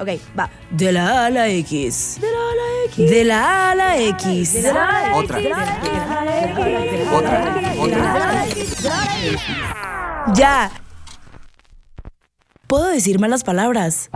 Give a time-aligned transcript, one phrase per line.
[0.00, 0.08] Ok,
[0.38, 0.48] va.
[0.70, 2.18] De la A a la X.
[2.20, 3.10] De la A a la X.
[3.10, 4.52] De la A a la X.
[4.62, 5.24] De la A la X.
[5.24, 5.38] Otra.
[5.38, 7.08] De la A a la X.
[7.12, 7.54] Otra.
[7.80, 8.46] Otra.
[10.34, 10.70] Ya.
[12.66, 14.10] ¿Puedo decir malas palabras?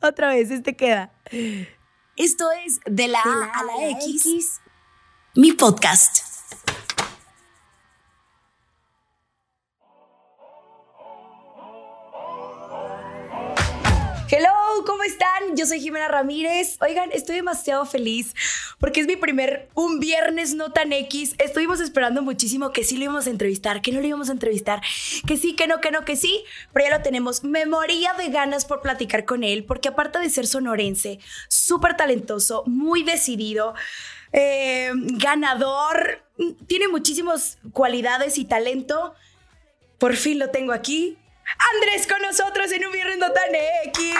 [0.00, 1.12] Otra vez, este queda.
[2.16, 4.60] Esto es De la A a la X,
[5.34, 6.31] mi podcast.
[14.34, 14.48] Hello,
[14.86, 15.58] ¿cómo están?
[15.58, 16.78] Yo soy Jimena Ramírez.
[16.80, 18.34] Oigan, estoy demasiado feliz
[18.78, 21.34] porque es mi primer un viernes no tan X.
[21.36, 24.80] Estuvimos esperando muchísimo que sí lo íbamos a entrevistar, que no lo íbamos a entrevistar,
[25.26, 27.44] que sí, que no, que no, que sí, pero ya lo tenemos.
[27.44, 31.18] Me moría de ganas por platicar con él porque aparte de ser sonorense,
[31.50, 33.74] súper talentoso, muy decidido,
[34.32, 36.24] eh, ganador,
[36.66, 39.12] tiene muchísimas cualidades y talento.
[39.98, 41.18] Por fin lo tengo aquí.
[41.74, 43.54] Andrés con nosotros en un viernes no tan
[43.86, 44.14] X.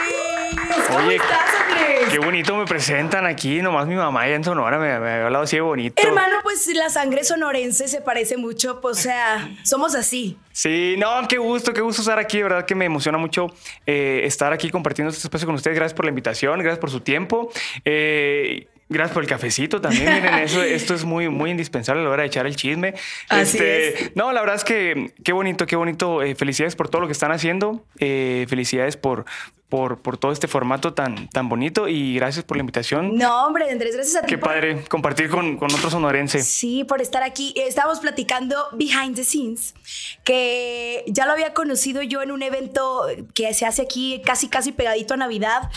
[0.88, 2.08] ¿Cómo Oye, estás, Andrés?
[2.10, 5.44] Qué bonito me presentan aquí, nomás mi mamá ya en Sonora me, me había hablado
[5.44, 6.02] así de bonito.
[6.02, 10.38] Hermano, pues la sangre sonorense se parece mucho, pues, o sea, somos así.
[10.52, 13.46] Sí, no, qué gusto, qué gusto estar aquí, de verdad que me emociona mucho
[13.86, 15.76] eh, estar aquí compartiendo este espacio con ustedes.
[15.76, 17.50] Gracias por la invitación, gracias por su tiempo.
[17.84, 20.12] Eh, Gracias por el cafecito también.
[20.12, 22.94] Miren, eso, esto es muy, muy indispensable a la hora de echar el chisme.
[23.28, 26.22] Así Este, No, la verdad es que qué bonito, qué bonito.
[26.22, 27.84] Eh, felicidades por todo lo que están haciendo.
[27.98, 29.24] Eh, felicidades por,
[29.72, 33.16] por, por todo este formato tan, tan bonito y gracias por la invitación.
[33.16, 34.26] No, hombre, Andrés, gracias a ti.
[34.26, 36.42] Qué por- padre compartir con, con otro sonorense.
[36.42, 37.54] Sí, por estar aquí.
[37.56, 39.74] Estábamos platicando behind the scenes,
[40.24, 44.72] que ya lo había conocido yo en un evento que se hace aquí casi, casi
[44.72, 45.70] pegadito a Navidad.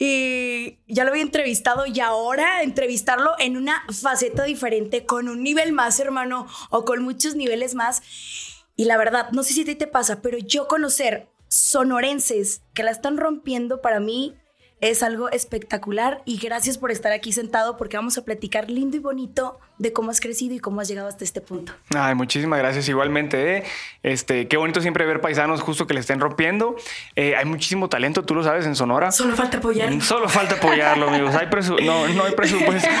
[0.00, 5.72] Y ya lo había entrevistado y ahora entrevistarlo en una faceta diferente, con un nivel
[5.72, 8.02] más, hermano, o con muchos niveles más.
[8.74, 12.82] Y la verdad, no sé si a ti te pasa, pero yo conocer sonorenses que
[12.82, 14.36] la están rompiendo para mí
[14.80, 19.00] es algo espectacular y gracias por estar aquí sentado porque vamos a platicar lindo y
[19.00, 21.72] bonito de cómo has crecido y cómo has llegado hasta este punto.
[21.94, 23.58] Ay, muchísimas gracias igualmente.
[23.58, 23.64] ¿eh?
[24.02, 26.76] Este, qué bonito siempre ver paisanos justo que le estén rompiendo.
[27.14, 29.12] Eh, hay muchísimo talento, tú lo sabes, en Sonora.
[29.12, 30.00] Solo falta apoyar.
[30.02, 31.34] Solo falta apoyarlo, amigos.
[31.34, 31.48] Hay
[31.84, 32.88] no, no hay presupuesto.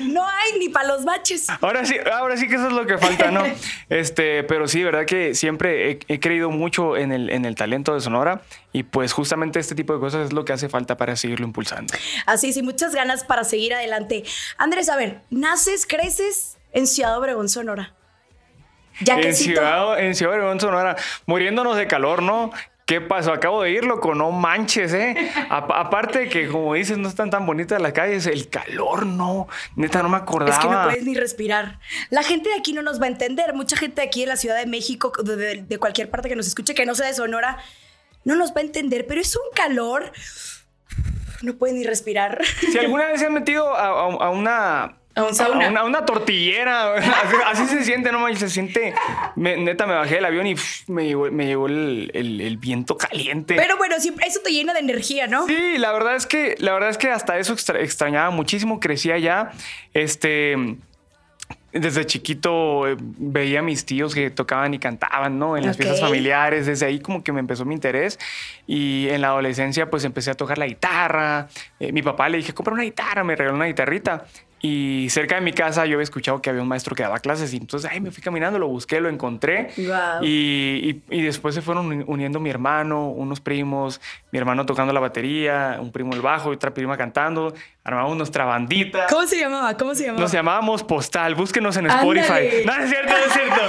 [0.00, 1.46] No hay ni para los baches.
[1.60, 3.44] Ahora sí, ahora sí que eso es lo que falta, ¿no?
[3.88, 7.94] Este, pero sí, verdad que siempre he, he creído mucho en el, en el talento
[7.94, 8.42] de Sonora
[8.72, 11.92] y pues justamente este tipo de cosas es lo que hace falta para seguirlo impulsando.
[12.26, 14.24] Así, sí, muchas ganas para seguir adelante.
[14.58, 17.94] Andrés, a ver, naces, creces en Ciudad Obregón, Sonora.
[19.02, 22.50] Ya que En Ciudad, en Ciudad Obregón, Sonora, muriéndonos de calor, ¿no?
[22.86, 23.32] ¿Qué pasó?
[23.32, 25.30] Acabo de ir, loco, no manches, ¿eh?
[25.48, 29.46] A- aparte de que, como dices, no están tan bonitas las calles, el calor, no.
[29.76, 30.50] Neta, no me acordaba.
[30.52, 31.78] Es que no puedes ni respirar.
[32.10, 33.54] La gente de aquí no nos va a entender.
[33.54, 36.34] Mucha gente de aquí en la Ciudad de México, de, de- de cualquier parte que
[36.36, 37.58] nos escuche, que no sea de Sonora,
[38.24, 39.06] no nos va a entender.
[39.06, 40.12] Pero es un calor.
[41.42, 42.40] No puede ni respirar.
[42.44, 44.96] Si alguna vez se han metido a, a- a una...
[45.16, 45.66] A un sauna.
[45.66, 46.94] A una, a una tortillera.
[46.94, 48.94] Así, así se siente, no se siente...
[49.36, 52.56] me- neta, me bajé del avión y pff, me llegó, me llegó el, el- el
[52.58, 53.56] viento caliente.
[53.56, 55.46] Pero bueno, siempre, eso te llena de energía, ¿no?
[55.46, 58.78] Sí, la verdad es que, la verdad es que hasta eso extra- extrañaba muchísimo.
[58.78, 59.50] Crecía ya.
[59.94, 60.56] Este.
[61.72, 65.56] Desde chiquito eh, veía a mis tíos que tocaban y cantaban, ¿no?
[65.56, 65.82] En las Ok.
[65.82, 66.66] fiestas familiares.
[66.66, 68.18] Desde ahí como que me empezó mi interés.
[68.66, 71.48] Y en la adolescencia pues empecé a tocar la guitarra.
[71.78, 74.24] Eh, mi papá le dije, compra una guitarra, me regaló una guitarrita.
[74.62, 77.54] Y cerca de mi casa yo había escuchado que había un maestro que daba clases
[77.54, 79.68] y entonces, ay, me fui caminando, lo busqué, lo encontré.
[80.22, 84.92] Y, y- y después se fueron uni- uniendo mi hermano, unos primos, mi hermano tocando
[84.92, 87.52] la batería, un primo el bajo y otra prima cantando.
[87.82, 89.06] Armamos nuestra bandita.
[89.08, 89.76] ¿Cómo se llamaba?
[89.76, 90.20] ¿Cómo se llamaba?
[90.20, 92.20] Nos llamábamos Postal, búsquenos en Ándale.
[92.20, 92.66] Spotify.
[92.66, 93.60] No, es cierto, no es cierto.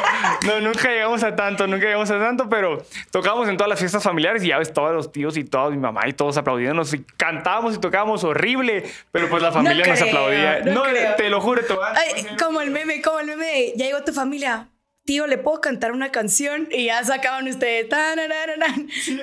[0.45, 4.03] No, nunca llegamos a tanto, nunca llegamos a tanto, pero tocábamos en todas las fiestas
[4.03, 7.03] familiares y ya ves todos los tíos y todos, mi mamá y todos aplaudiéndonos y
[7.17, 10.59] cantábamos y tocábamos horrible, pero pues la familia nos creo, aplaudía.
[10.65, 11.15] no creo.
[11.15, 14.67] te lo juro, te Ay, como el meme, como el meme ya llegó tu familia.
[15.03, 16.67] Tío, ¿le puedo cantar una canción?
[16.71, 17.87] Y ya sacaban ustedes.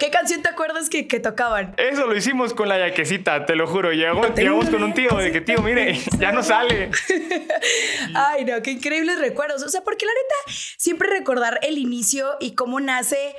[0.00, 1.74] ¿Qué canción te acuerdas que, que tocaban?
[1.78, 3.92] Eso lo hicimos con la yaquecita, te lo juro.
[3.92, 4.26] Llegamos,
[4.70, 6.90] con un tío de que, tío, mire, ya no sale.
[8.14, 9.62] Ay, no, qué increíbles recuerdos.
[9.62, 13.36] O sea, porque la neta, siempre recordar el inicio y cómo nace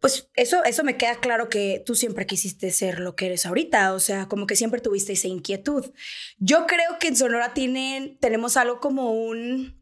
[0.00, 3.92] pues eso, eso me queda claro que tú siempre quisiste ser lo que eres ahorita,
[3.92, 5.92] o sea, como que siempre tuviste esa inquietud.
[6.38, 9.79] Yo creo que en Sonora tienen, tenemos algo como un,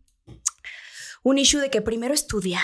[1.23, 2.61] un issue de que primero estudia.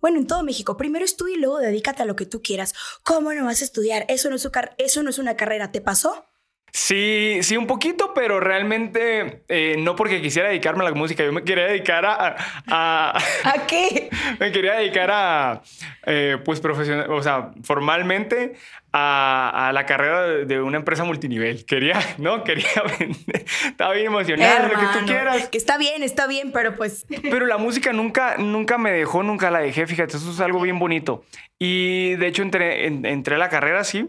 [0.00, 2.74] Bueno, en todo México, primero estudia y luego dedícate a lo que tú quieras.
[3.02, 4.06] ¿Cómo no vas a estudiar?
[4.08, 4.48] Eso no es,
[4.78, 6.26] eso no es una carrera, ¿te pasó?
[6.72, 11.32] Sí, sí, un poquito, pero realmente eh, no porque quisiera dedicarme a la música, yo
[11.32, 12.36] me quería dedicar a...
[12.68, 14.08] ¿A, ¿A qué?
[14.38, 15.62] me quería dedicar a,
[16.06, 18.54] eh, pues, profesional, o sea, formalmente
[18.92, 21.64] a, la carrera de, una empresa multinivel.
[21.64, 22.44] Quería, ¿no?
[22.44, 23.44] Quería vender.
[23.66, 25.48] Estaba bien emocionado, lo que tú quieras.
[25.48, 27.06] Que está bien, está bien, pero pues...
[27.22, 30.78] Pero la música nunca, nunca me dejó, nunca la dejé, fíjate, eso es algo bien
[30.78, 31.24] bonito.
[31.58, 34.06] Y de hecho entré, entré a la carrera, sí,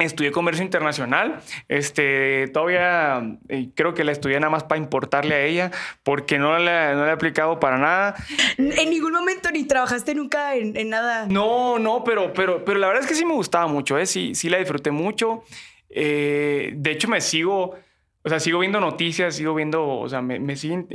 [0.00, 1.40] Estudié comercio internacional.
[1.68, 3.38] Este, todavía
[3.74, 5.70] creo que la estudié nada más para importarle a ella,
[6.02, 8.14] porque no la, no he aplicado para nada.
[8.56, 11.26] En ningún momento ni trabajaste nunca en, nada.
[11.26, 14.06] No, no, pero, pero, pero la verdad es que sí me gustaba mucho, ¿eh?
[14.06, 15.44] sí, sí la disfruté mucho.
[15.90, 17.74] Eh, de hecho, me sigo,
[18.22, 20.86] o sea, sigo viendo noticias, sigo viendo, o sea, me, me siguen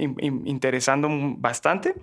[0.46, 1.96] interesando bastante.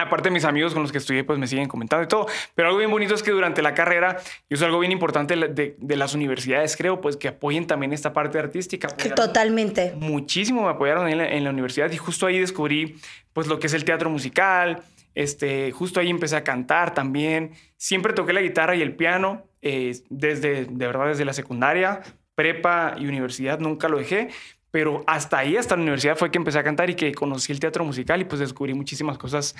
[0.00, 2.28] Aparte, mis amigos con los que estudié, pues me siguen comentando y todo.
[2.54, 4.16] Pero algo bien bonito es que durante la carrera,
[4.48, 8.12] y eso es algo bien importante de, las universidades, creo, pues que apoyen también esta
[8.12, 8.86] parte artística.
[8.86, 9.94] Totalmente.
[9.96, 12.94] Muchísimo me apoyaron en la, universidad y justo ahí descubrí,
[13.32, 14.84] pues, lo que es el teatro musical.
[15.16, 17.50] Este, justo ahí empecé a cantar también.
[17.76, 22.02] Siempre toqué la guitarra y el piano, eh, desde, de verdad, desde la secundaria,
[22.36, 24.28] prepa y universidad, nunca lo dejé
[24.70, 27.60] pero hasta ahí, hasta la universidad fue que empecé a cantar y que conocí el
[27.60, 29.54] teatro musical y pues descubrí muchísimas cosas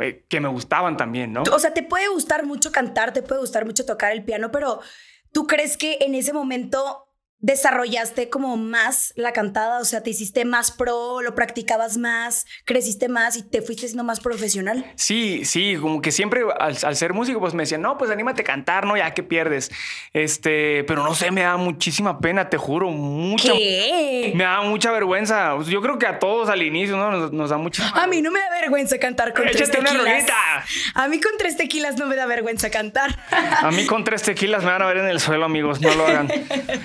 [0.00, 1.42] eh, que me gustaban también, ¿no?
[1.52, 4.80] O sea, te puede gustar mucho cantar, te puede gustar mucho tocar el piano, pero
[5.32, 7.05] ¿tú crees que en ese momento
[7.40, 13.08] desarrollaste como más la cantada, o sea, te hiciste más pro, lo practicabas más, creciste
[13.08, 14.90] más y te fuiste siendo más profesional.
[14.96, 18.44] Sí, sí, como que siempre al, ser músico pues me decían, no, pues anímate a
[18.44, 18.96] cantar, ¿no?
[18.96, 19.70] Ya que pierdes.
[20.12, 23.52] Este, pero no sé, me da muchísima pena, te juro, mucha.
[23.52, 24.32] ¿Qué?
[24.34, 25.56] Me da mucha vergüenza.
[25.66, 27.28] Yo creo que a todos al inicio, ¿no?
[27.30, 27.88] Nos, da mucha...
[27.90, 29.94] A mí no me da vergüenza cantar con tres tequilas.
[29.94, 30.16] Una
[30.94, 33.18] a mí con tres tequilas no me da vergüenza cantar.
[33.30, 36.06] A mí con tres tequilas me van a ver en el suelo, amigos, no lo
[36.06, 36.28] hagan.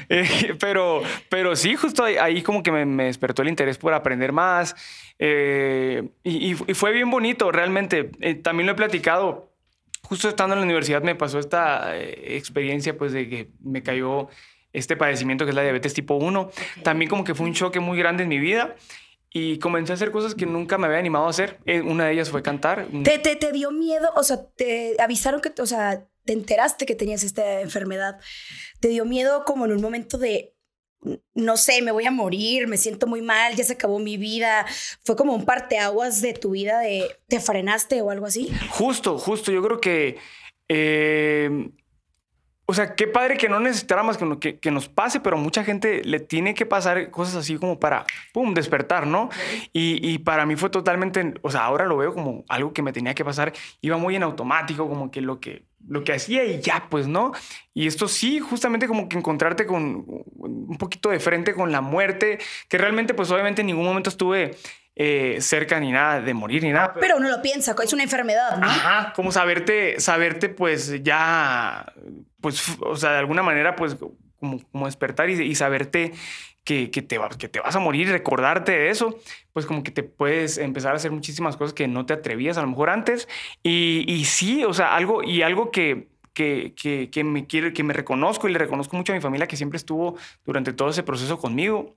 [0.10, 0.28] Eh,
[0.60, 4.76] pero, pero sí, justo ahí, como que me, despertó el interés por aprender más.
[5.20, 8.12] Eh, y, fue bien bonito, realmente.
[8.22, 9.50] Eh, también lo he platicado.
[10.04, 14.30] Justo estando en la universidad me pasó esta eh, experiencia, pues, de que me cayó
[14.74, 16.52] este padecimiento que es la diabetes tipo 1.
[16.84, 18.76] También como que fue un choque muy grande en mi vida
[19.30, 21.60] y comencé a hacer cosas que nunca me había animado a hacer.
[21.86, 22.88] Una de ellas fue cantar.
[23.04, 24.10] ¿Te, te, te dio miedo?
[24.16, 28.20] O sea, te avisaron que, o sea, te enteraste que tenías esta enfermedad,
[28.80, 30.56] te dio miedo como en un momento de,
[31.34, 34.66] no sé, me voy a morir, me siento muy mal, ya se acabó mi vida.
[35.04, 38.52] Fue como un parteaguas de tu vida de, ¿te frenaste o algo así?
[38.70, 39.52] Justo, justo.
[39.52, 40.18] Yo creo que...
[40.70, 41.70] Eh,
[42.72, 46.22] o sea, qué padre que no necesitáramos que, que, nos pase, pero mucha gente le
[46.22, 49.30] tiene que pasar cosas así como para, pum, despertar, ¿no?
[49.74, 52.94] Y, y, para mí fue totalmente, o sea, ahora lo veo como algo que me
[52.94, 53.52] tenía que pasar,
[53.82, 57.34] iba muy en automático, como que lo que, lo que hacía y ya, pues, ¿no?
[57.74, 60.06] Y esto sí, justamente como que encontrarte con
[60.38, 62.40] un poquito de frente con la muerte,
[62.70, 64.56] que realmente, pues, obviamente en ningún momento estuve
[64.96, 66.94] eh, cerca ni nada de morir ni nada.
[66.94, 68.66] Pero, uno lo piensa, es una enfermedad, ¿no?
[68.66, 71.92] Ajá, como saberte, saberte, pues, ya
[72.42, 73.96] pues, o sea, de alguna manera, pues,
[74.40, 76.14] como, despertar y, saberte
[76.64, 79.20] que, que, te que te vas a morir, recordarte de eso,
[79.54, 82.62] pues como que te puedes empezar a hacer muchísimas cosas que no te atrevías a
[82.62, 83.28] lo mejor antes.
[83.64, 87.84] Y, y sí, o sea, algo, y algo que, que, que, que, me quiere, que
[87.84, 91.04] me reconozco y le reconozco mucho a mi familia que siempre estuvo durante todo ese
[91.04, 91.96] proceso conmigo.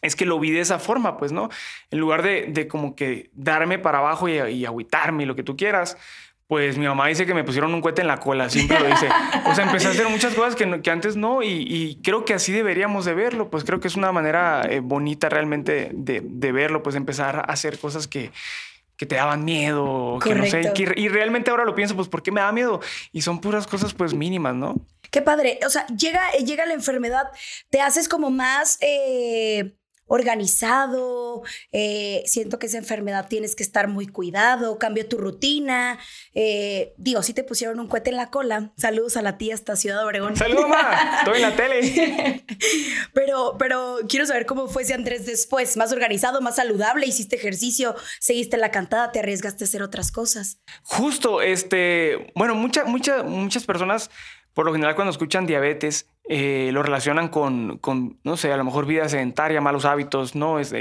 [0.00, 1.48] Es que lo vi de esa forma, pues, ¿no?
[1.90, 5.42] En lugar de, de como que darme para abajo y, y agüitarme y lo que
[5.42, 5.96] tú quieras,
[6.46, 9.08] pues mi mamá dice que me pusieron un cohete en la cola, siempre lo dice.
[9.46, 12.52] O sea, empecé a hacer muchas cosas que, que antes no y, creo que así
[12.52, 16.82] deberíamos de verlo, pues creo que es una manera eh, bonita realmente de, de, verlo,
[16.82, 18.30] pues empezar a hacer cosas que,
[18.96, 22.30] que te daban miedo, que no sé, y realmente ahora lo pienso, pues ¿por qué
[22.30, 22.80] me da miedo?
[23.12, 24.76] Y son puras cosas pues mínimas, ¿no?
[25.10, 27.24] Qué padre, o sea, llega, llega la enfermedad,
[27.70, 28.76] te haces como más...
[28.80, 29.74] Eh
[30.06, 31.42] organizado,
[31.72, 35.98] eh, siento que esa enfermedad tienes que estar muy cuidado, cambio tu rutina.
[36.34, 39.76] Eh, digo, si te pusieron un cohete en la cola, saludos a la tía hasta
[39.76, 40.36] Ciudad Obregón.
[40.36, 42.44] Saludos, mamá, estoy en la tele.
[43.12, 47.94] pero, pero quiero saber cómo fue ese Andrés después, más organizado, más saludable, hiciste ejercicio,
[48.20, 50.58] seguiste la cantada, te arriesgaste a hacer otras cosas.
[50.82, 54.10] Justo, este, bueno, muchas, muchas, muchas personas
[54.54, 58.64] por lo general cuando escuchan diabetes eh, lo relacionan con, con, no sé, a lo
[58.64, 60.58] mejor vida sedentaria, malos hábitos, ¿no?
[60.58, 60.72] Es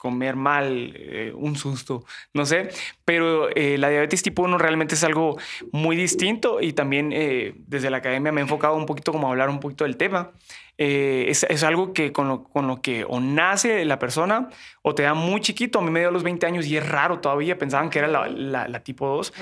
[0.00, 2.70] comer mal, eh, un susto, no sé,
[3.04, 5.36] pero eh, la diabetes tipo 1 realmente es algo
[5.72, 9.30] muy distinto y también eh, desde la academia me he enfocado un poquito como a
[9.30, 10.30] hablar un poquito del tema.
[10.78, 14.48] Es, es, algo que con lo, con lo, que o nace la persona
[14.80, 15.78] o te da muy chiquito.
[15.78, 17.58] A mí me dio a los 20 años y es raro todavía.
[17.58, 19.34] Pensaban que era la, la, la tipo 2.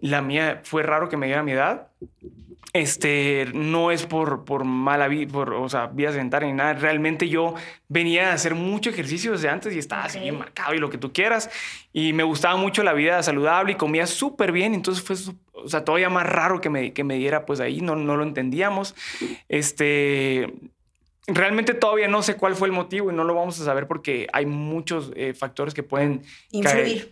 [0.00, 1.86] La mía fue raro que me diera mi edad
[2.72, 6.74] este, no es por, por mala vida, por, o sea, vida sedentaria ni nada.
[6.74, 7.54] Realmente yo
[7.88, 10.98] venía a hacer mucho ejercicio desde antes y estaba así bien marcado y lo que
[10.98, 11.50] tú quieras.
[11.92, 14.74] Y me gustaba mucho la vida saludable y comía súper bien.
[14.74, 15.16] Entonces fue,
[15.52, 18.22] o sea, todavía más raro que me, que me diera pues ahí, no, no lo
[18.22, 18.94] entendíamos.
[19.48, 20.54] Este,
[21.26, 24.28] realmente todavía no sé cuál fue el motivo y no lo vamos a saber porque
[24.32, 27.10] hay muchos eh, factores que pueden influir.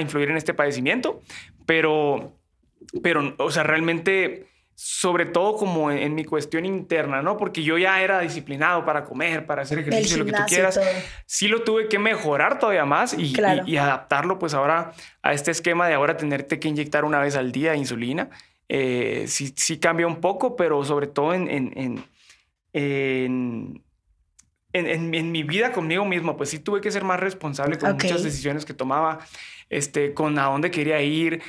[0.00, 1.22] influir en este padecimiento.
[1.64, 2.34] Pero,
[3.02, 4.46] pero, o sea, realmente
[4.80, 7.36] sobre todo como en, mi cuestión interna, ¿no?
[7.36, 10.78] Porque yo ya era disciplinado para comer, para hacer ejercicio, lo que tú quieras.
[11.26, 13.34] Sí lo tuve que mejorar todavía más y,
[13.66, 17.50] y, adaptarlo pues ahora a este esquema de ahora tenerte que inyectar una vez al
[17.50, 18.30] día insulina.
[18.68, 22.04] Eh, sí, sí cambia un poco, pero sobre todo en, en,
[22.72, 23.82] en,
[24.72, 28.64] en mi vida conmigo mismo, pues sí tuve que ser más responsable con muchas decisiones
[28.64, 29.18] que tomaba,
[29.70, 31.42] este, con a dónde quería ir,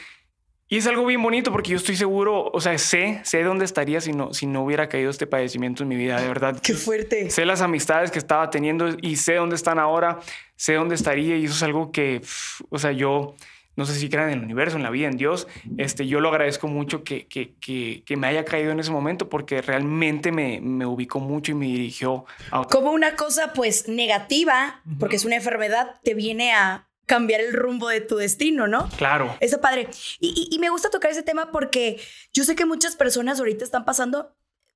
[0.71, 3.99] y es algo bien bonito porque yo estoy seguro, o sea, sé, sé dónde estaría
[4.01, 6.59] si no, si no hubiera caído este padecimiento en mi vida, de verdad.
[6.61, 7.31] Qué fuerte.
[7.31, 10.19] Sé las amistades que estaba teniendo y sé dónde están ahora,
[10.55, 12.21] sé dónde estaría y eso es algo que,
[12.69, 13.35] o sea, yo
[13.79, 15.47] no sé si crean en el universo, en la vida, en Dios,
[15.77, 19.29] este, yo lo agradezco mucho que, que, que, que me haya caído en ese momento
[19.29, 22.65] porque realmente me, me ubicó mucho y me dirigió a...
[22.65, 27.89] Como una cosa pues negativa, porque es una enfermedad, te viene a cambiar el rumbo
[27.89, 28.87] de tu destino, ¿no?
[28.95, 29.35] Claro.
[29.39, 29.89] Eso padre.
[30.19, 31.99] Y, me gusta tocar ese tema porque
[32.31, 34.35] yo sé que muchas personas ahorita están pasando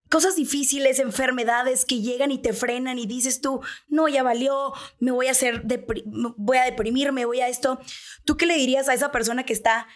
[0.10, 5.12] cosas difíciles, enfermedades que llegan y te frenan y dices tú, no, ya valió, me
[5.12, 5.63] voy a hacer,
[6.36, 7.80] voy a deprimirme, voy a esto.
[8.25, 9.88] ¿Tú qué le dirías a esa persona que está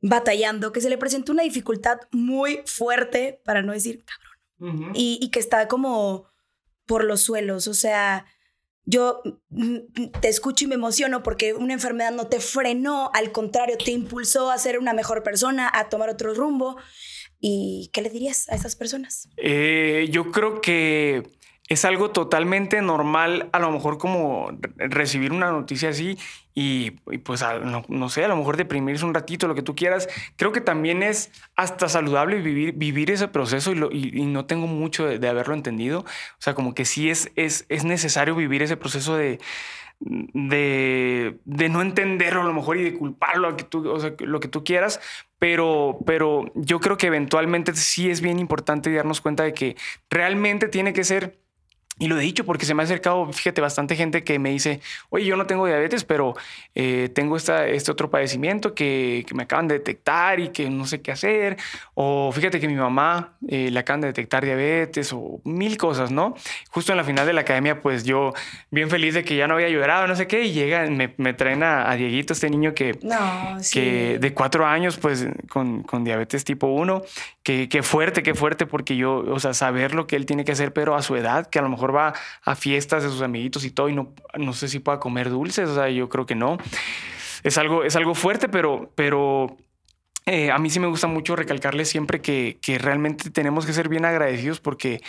[0.00, 5.30] batallando, que se le presentó una dificultad muy fuerte, para no decir cabrón, y, y
[5.30, 6.26] que está como
[6.84, 7.68] por los suelos?
[7.68, 8.26] O sea,
[8.86, 13.32] yo mm, mm, te escucho y me emociono porque una enfermedad no te frenó, al
[13.32, 16.76] contrario, te impulsó a ser una mejor persona, a tomar otro rumbo.
[17.38, 19.28] ¿Y qué le dirías a esas personas?
[19.36, 21.22] Eh, yo creo que
[21.68, 26.16] es algo totalmente normal, a lo mejor como recibir una noticia así
[26.54, 26.92] y,
[27.24, 27.44] pues
[27.88, 30.08] no, sé, a lo mejor deprimirse un ratito, lo que tú quieras.
[30.36, 35.28] Creo que también es hasta saludable vivir, vivir ese proceso y, no tengo mucho de,
[35.28, 36.00] haberlo entendido.
[36.00, 39.40] O sea, como que sí es, es, es necesario vivir ese proceso de,
[39.98, 44.14] de, de, no entenderlo a lo mejor y de culparlo, a que tú, o sea,
[44.20, 45.00] lo que tú quieras,
[45.38, 49.76] pero, pero yo creo que eventualmente sí es bien importante darnos cuenta de que
[50.08, 51.45] realmente tiene que ser
[51.98, 54.80] y lo he dicho porque se me ha acercado, fíjate, bastante gente que me dice,
[55.08, 56.34] oye, yo no tengo diabetes, pero
[56.74, 60.86] eh, tengo esta, este otro padecimiento que, que, me acaban de detectar y que no
[60.86, 61.56] sé qué hacer.
[61.94, 66.34] O fíjate que mi mamá eh, le acaban de detectar diabetes o mil cosas, ¿no?
[66.70, 68.34] Justo en la final de la academia, pues yo
[68.70, 71.32] bien feliz de que ya no había llorado, no sé qué, y llegan, me, me
[71.32, 72.98] traen a, a, Dieguito, este niño que,
[73.72, 77.02] que de cuatro años, pues con, con diabetes tipo 1,
[77.42, 80.52] que, que fuerte, qué fuerte, porque yo, o sea, saber lo que él tiene que
[80.52, 83.64] hacer, pero a su edad, que a lo mejor va a fiestas de sus amiguitos
[83.64, 86.34] y todo y no, no sé si pueda comer dulces, o sea, yo creo que
[86.34, 86.58] no.
[87.42, 89.56] Es algo, es algo fuerte, pero, pero
[90.26, 93.88] eh, a mí sí me gusta mucho recalcarle siempre que, que, realmente tenemos que ser
[93.88, 95.00] bien agradecidos porque,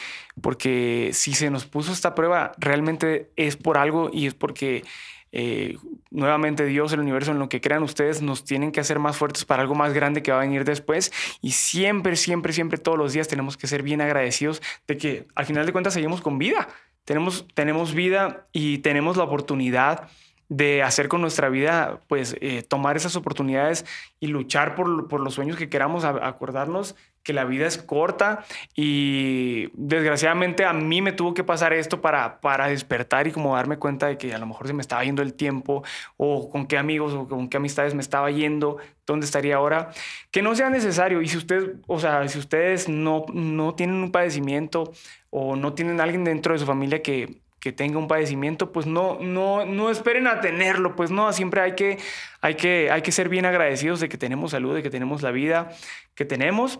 [0.41, 4.84] porque si se nos puso esta prueba, realmente es por algo y es porque
[5.31, 5.77] eh,
[6.10, 9.46] nuevamente Dios, el universo, en lo que crean ustedes, nos tienen que hacer más fuertes
[9.46, 11.12] para algo más grande que va a venir después.
[11.41, 15.46] Y siempre, siempre, siempre, todos los días tenemos que ser bien agradecidos de que al
[15.46, 16.67] final de cuentas seguimos con vida.
[17.05, 20.10] Tenemos, tenemos vida y tenemos la oportunidad
[20.50, 23.86] de hacer con nuestra vida, pues eh, tomar esas oportunidades
[24.19, 26.96] y luchar por, por los sueños que queramos, acordarnos
[27.27, 32.39] que la vida es corta y desgraciadamente a mí me tuvo que pasar esto para,
[32.39, 35.22] para despertar y como darme cuenta de que a lo mejor se me estaba yendo
[35.22, 35.84] el tiempo
[36.15, 39.89] o con qué amigos o con qué amistades me estaba yendo, dónde estaría ahora,
[40.31, 41.22] que no sea necesario.
[41.22, 44.93] Y si ustedes, o sea, si ustedes no, no tienen un padecimiento
[45.29, 49.17] o no tienen alguien dentro de su familia que, que tenga un padecimiento, pues no,
[49.19, 51.98] no, no esperen a tenerlo, pues no, siempre hay que,
[52.39, 55.31] hay, que, hay que ser bien agradecidos de que tenemos salud, de que tenemos la
[55.31, 55.72] vida
[56.15, 56.79] que tenemos.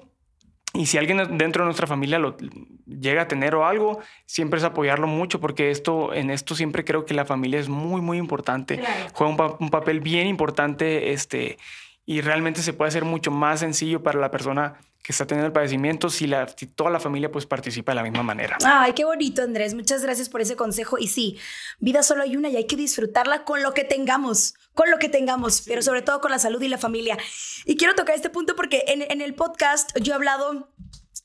[0.77, 2.38] Y si alguien dentro de nuestra familia lo
[2.86, 7.03] llega a tener o algo, siempre es apoyarlo mucho, porque esto, en esto siempre creo
[7.03, 8.84] que la familia es muy, muy importante.
[9.13, 11.57] Juega un, papel bien importante este,
[12.05, 14.75] y realmente se puede hacer mucho más sencillo para la persona
[15.08, 18.04] que está teniendo el padecimiento si, la, si toda la familia pues participa de la
[18.04, 18.58] misma manera.
[18.66, 19.74] Ay, qué bonito, Andrés.
[19.74, 20.98] Muchas gracias por ese consejo.
[20.98, 21.40] Y sí,
[21.80, 25.08] vida solo hay una y hay que disfrutarla con lo que tengamos, con lo que
[25.08, 27.18] tengamos, pero sobre todo con la salud y la familia.
[27.64, 30.74] Y quiero tocar este punto porque en, en el podcast yo he hablado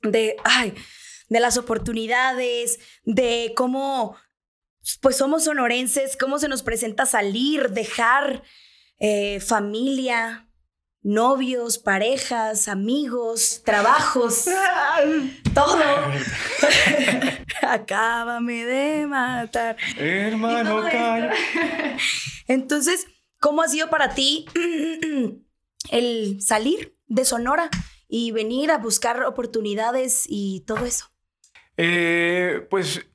[0.02, 0.74] de, ay,
[1.28, 4.14] de las oportunidades, de cómo,
[5.00, 8.44] pues somos sonorenses, cómo se nos presenta salir, dejar
[9.00, 10.48] eh, familia,
[11.02, 14.46] novios, parejas, amigos, trabajos,
[15.54, 15.82] todo.
[17.62, 19.76] Acábame de matar.
[19.96, 21.32] Hermano, calla.
[22.46, 23.06] Entonces,
[23.40, 24.46] ¿cómo ha sido para ti
[25.90, 27.68] el salir de Sonora
[28.08, 31.06] y venir a buscar oportunidades y todo eso?
[31.76, 33.06] Eh, pues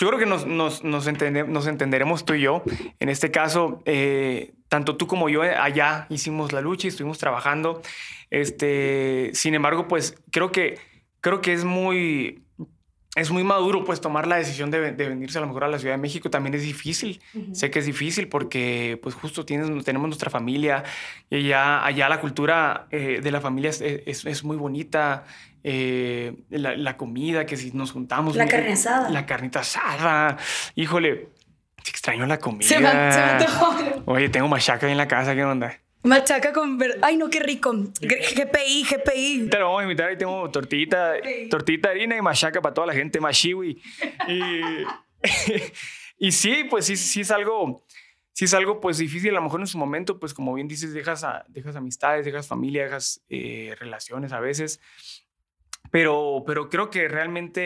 [0.00, 2.62] yo creo que nos, nos, nos, entende- nos entenderemos tú y yo.
[3.00, 7.18] En este caso, eh, tanto tú como yo eh, allá hicimos la lucha y estuvimos
[7.18, 7.82] trabajando.
[8.30, 10.78] Este, sin embargo, pues creo que,
[11.20, 12.42] creo que es muy,
[13.16, 15.78] es muy maduro pues tomar la decisión de, de venirse a lo mejor a la
[15.78, 16.30] Ciudad de México.
[16.30, 17.20] También es difícil.
[17.52, 20.84] Sé que es difícil porque pues justo tienes, tenemos nuestra familia
[21.28, 25.24] y allá, allá la cultura eh, de la familia es, es- es muy bonita.
[25.62, 28.36] Eh, la, la comida, que si nos juntamos.
[28.36, 29.10] La carne asada.
[29.10, 30.36] La carnita asada.
[30.74, 31.28] Híjole,
[31.86, 32.68] extraño la comida.
[32.68, 34.02] Se me, se me.
[34.06, 35.78] Oye, tengo machaca ahí en la casa, ¿qué onda?
[36.02, 36.98] Machaca con ver...
[37.02, 37.72] Ay, no, qué rico.
[38.00, 39.48] GPI, GPI.
[39.50, 41.12] Te lo vamos a invitar, ahí tengo tortita,
[41.50, 43.82] tortita de harina y machaca para toda la gente, machiwi.
[44.26, 44.40] Y,
[46.18, 47.84] y sí, pues sí, sí es algo,
[48.32, 50.94] sí es algo pues difícil, a lo mejor en su momento, pues como bien dices,
[50.94, 54.80] dejas, a- dejas amistades, dejas familia, dejas eh, relaciones a veces,
[55.90, 57.60] pero, pero creo que realmente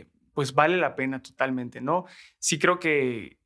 [0.00, 2.06] eh, pues vale la pena totalmente, ¿no?
[2.38, 3.38] Sí creo que...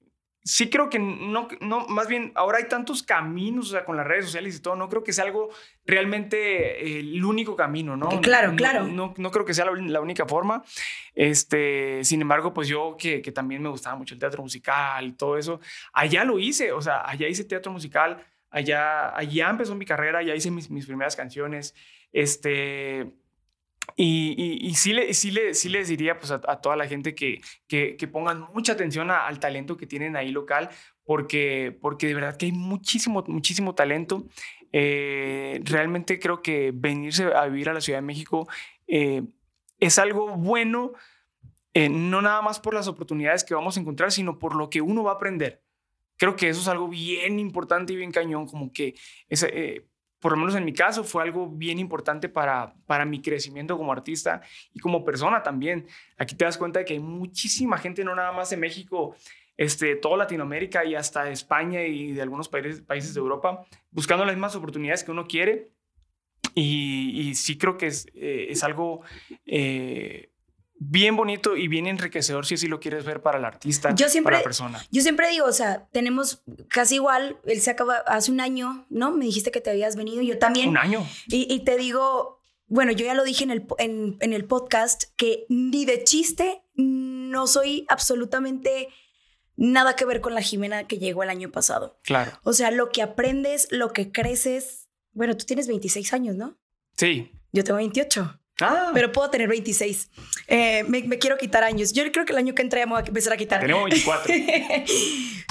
[0.46, 4.06] Sí creo que no, no, más bien ahora hay tantos caminos, o sea, con las
[4.06, 5.48] redes sociales y todo, no creo que sea algo
[5.86, 8.10] realmente eh, el único camino, ¿no?
[8.20, 8.86] Claro, No- claro.
[8.86, 10.62] No, no creo que sea la, la única forma.
[11.14, 15.12] Este, sin embargo, pues yo que, que también me gustaba mucho el teatro musical y
[15.12, 15.60] todo eso,
[15.94, 20.34] allá lo hice, o sea, allá hice teatro musical, allá, allá empezó mi carrera, allá
[20.34, 21.74] hice mis, mis primeras canciones,
[22.12, 23.10] este...
[23.96, 27.40] Y, y, sí, le, sí, le, sí les diría pues, a, toda la gente que,
[27.68, 30.70] que, pongan mucha atención al talento que tienen ahí local,
[31.04, 34.26] porque, porque de verdad que hay muchísimo, muchísimo talento.
[34.72, 38.48] Eh, realmente creo que venirse a vivir a la Ciudad de México
[38.88, 39.22] eh,
[39.78, 40.92] es algo bueno,
[41.74, 44.80] eh, no nada más por las oportunidades que vamos a encontrar, sino por lo que
[44.80, 45.62] uno va a aprender.
[46.16, 48.94] Creo que eso es algo bien importante y bien cañón, como que
[49.28, 49.86] eh,
[50.24, 53.92] por lo menos en mi caso, fue algo bien importante para, para mi crecimiento como
[53.92, 54.40] artista
[54.72, 55.86] y como persona también.
[56.16, 59.14] Aquí te das cuenta de que hay muchísima gente, no nada más de México,
[59.58, 64.34] este, toda Latinoamérica y hasta España y de algunos países, países de Europa, buscando las
[64.34, 65.72] mismas oportunidades que uno quiere.
[66.54, 69.02] Y, y sí creo que es, eh, es algo
[69.44, 70.30] eh,
[70.76, 74.32] bien bonito y bien enriquecedor si así lo quieres ver para el artista, Yo siempre-
[74.32, 74.84] para la persona.
[74.90, 79.12] Yo siempre digo, o sea, tenemos casi igual, él se acaba hace un año, ¿no?
[79.12, 80.68] Me dijiste que te habías venido, yo también.
[80.70, 81.06] Un año.
[81.28, 85.46] Y, y te digo, bueno, yo ya lo dije en el, en el podcast, que
[85.48, 88.88] ni de chiste no soy absolutamente
[89.56, 92.00] nada que ver con la Jimena que llegó el año pasado.
[92.02, 92.32] Claro.
[92.42, 94.88] O sea, lo que aprendes, lo que creces.
[95.12, 96.58] Bueno, tú tienes 26 años, ¿no?
[96.96, 97.30] Sí.
[97.52, 100.10] Yo tengo 28, Ah, pero puedo tener 26.
[100.46, 101.92] Eh, me, me quiero quitar años.
[101.92, 103.60] Yo creo que el año que entré me voy a empezar a quitar.
[103.60, 104.32] tenemos 24.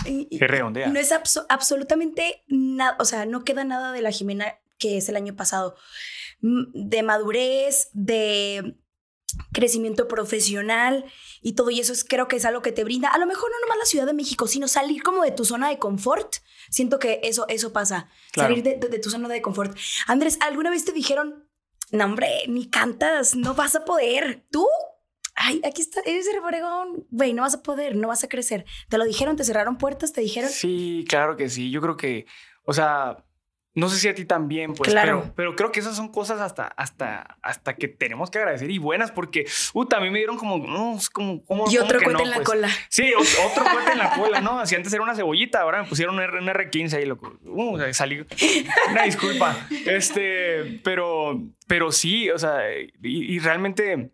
[0.06, 0.88] Y- y- Que redondea.
[0.88, 5.08] no es abso- absolutamente nada, o sea, no queda nada de la Jimena que es
[5.08, 5.76] el año pasado.
[6.42, 8.76] Mm, De madurez, de
[9.52, 11.06] crecimiento profesional
[11.42, 13.50] y todo y eso es, creo que es algo que te brinda, a lo mejor
[13.50, 16.36] no nomás la Ciudad de México, sino salir como de tu zona de confort.
[16.70, 18.50] Siento que eso, eso pasa, Claro.
[18.50, 19.76] salir de, de- de tu zona de confort.
[20.08, 21.48] Andrés, ¿alguna vez te dijeron,
[21.94, 24.44] no hombre, ni cantas, no vas a poder?
[24.52, 24.68] ¿Tú?
[25.36, 28.66] Ay, aquí está, eres de Obregón, güey, no vas a poder, no vas a crecer.
[28.90, 29.36] ¿Te lo dijeron?
[29.36, 30.12] ¿Te cerraron puertas?
[30.12, 30.50] ¿Te dijeron?
[30.50, 31.70] Sí, claro que sí.
[31.70, 32.26] Yo creo que,
[32.66, 33.24] o sea,
[33.76, 35.22] no sé si a ti también, pues, Claro.
[35.22, 38.78] pero, pero creo que esas son cosas hasta, hasta, hasta que tenemos que agradecer y
[38.78, 42.20] buenas porque, uh, también me dieron como, no, es como, como Y otro cohete no,
[42.22, 42.48] en la pues?
[42.50, 42.70] cola.
[42.90, 44.60] Sí, ot- otro cohete en la cola, ¿no?
[44.60, 47.36] Así antes era una cebollita, ahora me pusieron un, R, un R15 ahí, loco.
[47.46, 48.24] Uh, salí.
[48.92, 49.68] Una disculpa.
[49.88, 52.92] Este, pero, pero sí, o sea, y,
[53.36, 54.12] y realmente.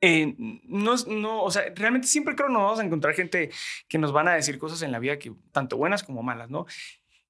[0.00, 3.50] eh, no, no, o sea, realmente siempre creo que nos vamos a encontrar gente
[3.88, 6.64] que nos van a decir cosas en la vida que tanto buenas como malas, ¿no?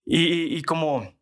[0.07, 1.13] Y como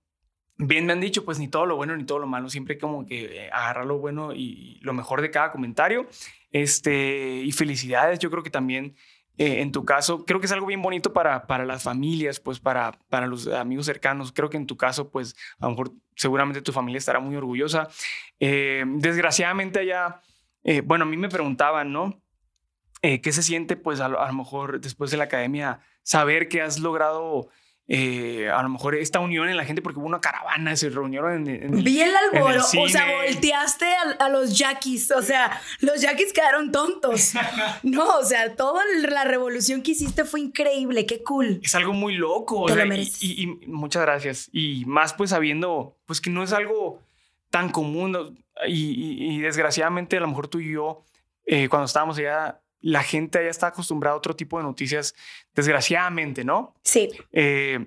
[0.59, 3.07] bien me han dicho, pues ni todo lo bueno ni todo lo malo, siempre como
[3.07, 6.07] que eh, agarrar lo bueno y lo mejor de cada comentario.
[6.51, 8.95] Este, y felicidades, yo creo que también
[9.39, 12.59] eh, en tu caso, creo que es algo bien bonito para, para las familias, pues
[12.59, 14.33] para, para los amigos cercanos.
[14.33, 17.89] Creo que en tu caso, pues a lo mejor seguramente tu familia estará muy orgullosa.
[18.41, 20.21] Eh, desgraciadamente allá,
[20.65, 22.21] eh, bueno, a mí me preguntaban, ¿no?
[23.01, 26.63] ¿Qué se siente, pues a lo, a lo mejor después de la academia, saber que
[26.63, 27.49] has logrado
[27.91, 31.49] eh, a lo mejor esta unión en la gente porque hubo una caravana, se reunieron
[31.49, 33.87] en, en Vi el alboro, o sea, volteaste
[34.19, 37.33] a, los yaquis, o sea, los yaquis quedaron tontos.
[37.83, 41.61] no, o sea, toda la revolución que hiciste fue increíble, qué cool.
[41.63, 42.67] Es algo muy loco.
[42.67, 44.51] Te o sea, lo y, y, y, muchas gracias.
[44.53, 47.03] Y más pues sabiendo, pues que no es algo
[47.49, 51.05] tan común y, y desgraciadamente a lo mejor tú y yo,
[51.47, 55.15] eh, cuando estábamos allá, la gente ya está acostumbrada a otro tipo de noticias,
[55.55, 56.75] desgraciadamente, ¿no?
[56.85, 57.11] Sí.
[57.33, 57.87] Eh,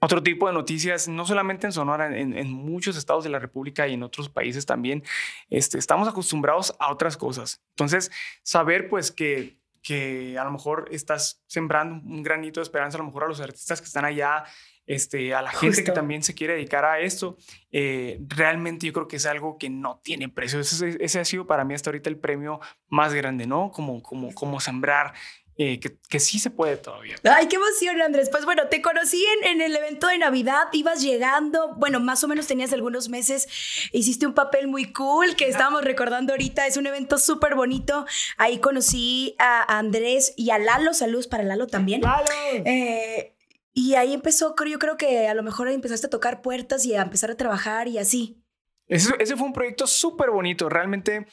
[0.00, 3.88] otro tipo de noticias, no solamente en Sonora, en, en, muchos estados de la República
[3.88, 5.02] y en otros países también,
[5.50, 7.62] este, estamos acostumbrados a otras cosas.
[7.70, 8.12] Entonces,
[8.44, 13.06] saber pues que, que a lo mejor estás sembrando un granito de esperanza a lo
[13.06, 14.44] mejor a los artistas que están allá,
[14.88, 15.84] este, a la gente Justo.
[15.84, 17.36] que también se quiere dedicar a esto,
[17.70, 20.58] eh, realmente yo creo que es algo que no tiene precio.
[20.58, 23.70] Ese, ese, ha sido para mí hasta ahorita el premio más grande, ¿no?
[23.70, 25.12] Como, como, como sembrar
[25.58, 27.16] eh, que, que, sí se puede todavía.
[27.24, 28.30] Ay, qué emoción, Andrés.
[28.30, 32.28] Pues bueno, te conocí en, en, el evento de Navidad, ibas llegando, bueno, más o
[32.28, 33.46] menos tenías algunos meses,
[33.92, 38.06] hiciste un papel muy cool que estábamos recordando ahorita, es un evento súper bonito.
[38.38, 42.00] Ahí conocí a Andrés y a Lalo, saludos para Lalo también.
[42.00, 42.30] ¡Lalo!
[42.64, 43.34] Eh,
[43.78, 47.02] y ahí empezó, yo creo que a lo mejor empezaste a tocar puertas y a
[47.02, 48.42] empezar a trabajar y así.
[48.88, 51.26] Ese, ese fue un proyecto súper bonito, realmente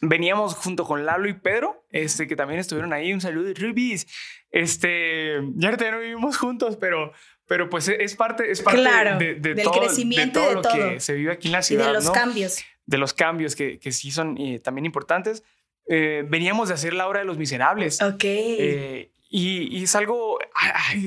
[0.00, 3.12] veníamos junto con Lalo y Pedro, este, que también estuvieron ahí.
[3.12, 4.06] Un saludo Rubis.
[4.50, 7.12] Este, ya no vivimos juntos, pero,
[7.46, 10.54] pero pues es parte, es parte claro, de, de, del todo, crecimiento de todo de
[10.54, 10.72] lo todo.
[10.94, 11.84] que se vive aquí en la ciudad.
[11.84, 12.12] Y de los ¿no?
[12.12, 12.64] cambios.
[12.86, 15.42] De los cambios que, que sí son eh, también importantes.
[15.88, 18.00] Eh, veníamos de hacer la obra de los miserables.
[18.00, 18.24] Ok.
[18.24, 20.38] Eh, y, es algo,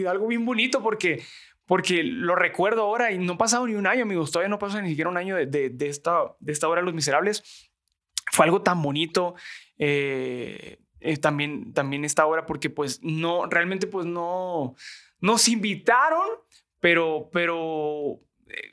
[0.08, 1.24] algo bien bonito porque
[1.66, 4.82] porque lo recuerdo ahora y no ha pasado ni un año, amigos, todavía no pasa
[4.82, 7.70] ni siquiera un año de, de, esta, de esta obra de Los Miserables.
[8.32, 9.36] Fue algo tan bonito.
[9.78, 14.76] Eh, eh, también, también esta obra porque pues no, realmente pues no,
[15.22, 16.28] nos invitaron,
[16.80, 18.20] pero, pero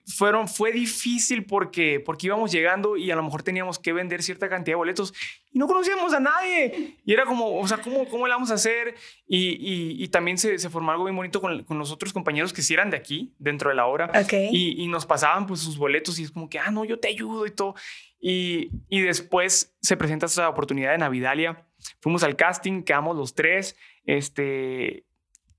[0.06, 4.48] fueron, fue difícil porque, porque íbamos llegando y a lo mejor teníamos que vender cierta
[4.48, 5.14] cantidad de boletos
[5.52, 6.96] y no conocíamos a nadie.
[7.04, 8.94] Y era como, o sea, ¿cómo, cómo le vamos a hacer?
[9.26, 12.52] Y, y, y también se, se, formó algo bien bonito con, con, los otros compañeros
[12.52, 14.10] que sí eran de aquí, dentro de la obra.
[14.24, 14.50] Okay.
[14.52, 17.08] Y, y, nos pasaban pues sus boletos y es como que, ah, no, yo te
[17.08, 17.74] ayudo y todo.
[18.20, 21.66] Y, y después se presenta esta oportunidad de Navidalia.
[22.00, 23.76] Fuimos al casting, quedamos los tres.
[24.04, 25.05] Este,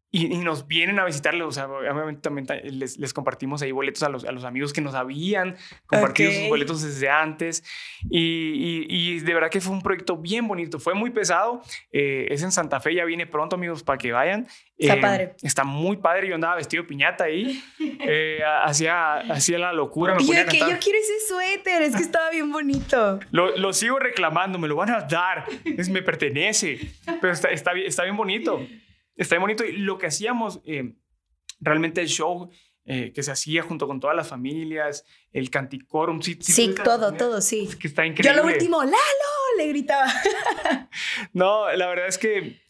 [0.09, 4.03] y, y, nos vienen a visitarle, o sea, obviamente también les, les, compartimos ahí boletos
[4.03, 6.41] a los, a los amigos que nos habían compartido okay.
[6.41, 7.61] sus boletos desde antes.
[8.09, 11.61] Y, y, y, de verdad que fue un proyecto bien bonito, fue muy pesado.
[11.91, 14.47] Eh, es en Santa Fe, ya viene pronto, amigos, para que vayan.
[14.77, 15.35] Está eh, padre.
[15.41, 16.29] Está muy padre.
[16.29, 17.61] Yo andaba vestido de piñata ahí.
[18.09, 20.15] Eh, hacía, hacía la locura.
[20.15, 23.19] Me que yo quiero ese suéter, es que estaba bien bonito.
[23.31, 25.45] Lo, lo, sigo reclamando, me lo van a dar.
[25.65, 26.79] Es, me pertenece.
[27.19, 28.61] Pero está, está, está bien bonito
[29.17, 29.65] está bien bonito.
[29.65, 30.93] Y lo que hacíamos, eh,
[31.59, 32.49] realmente el show
[32.85, 35.03] eh, que se hacía junto con todas las familias,
[35.33, 36.21] el canticorum.
[36.21, 37.67] Sí, sí, sí todo, todo, sí.
[37.67, 38.37] Es que está increíble.
[38.37, 38.97] Yo lo último, Lalo,
[39.57, 40.05] le gritaba.
[41.33, 42.61] no, la verdad es que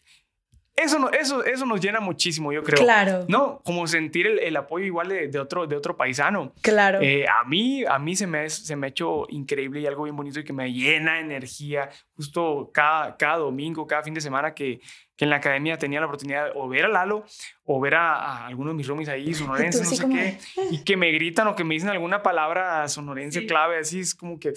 [0.78, 2.82] eso, no, eso, eso nos llena muchísimo, yo creo.
[2.82, 3.24] Claro.
[3.28, 6.52] No, como sentir el, el apoyo igual de, de, otro, de otro paisano.
[6.62, 7.00] Claro.
[7.00, 10.16] Eh, a mí, a mí se, me, se me ha hecho increíble y algo bien
[10.16, 11.90] bonito y que me llena de energía.
[12.16, 14.80] Justo cada, cada domingo, cada fin de semana que,
[15.16, 17.24] que en la academia tenía la oportunidad de o ver a Lalo
[17.64, 20.38] o ver a, a algunos de mis roomies ahí, sonorenses, no sé qué,
[20.70, 23.46] y que me gritan o que me dicen alguna palabra sonorense sí.
[23.46, 24.52] clave, así es como que...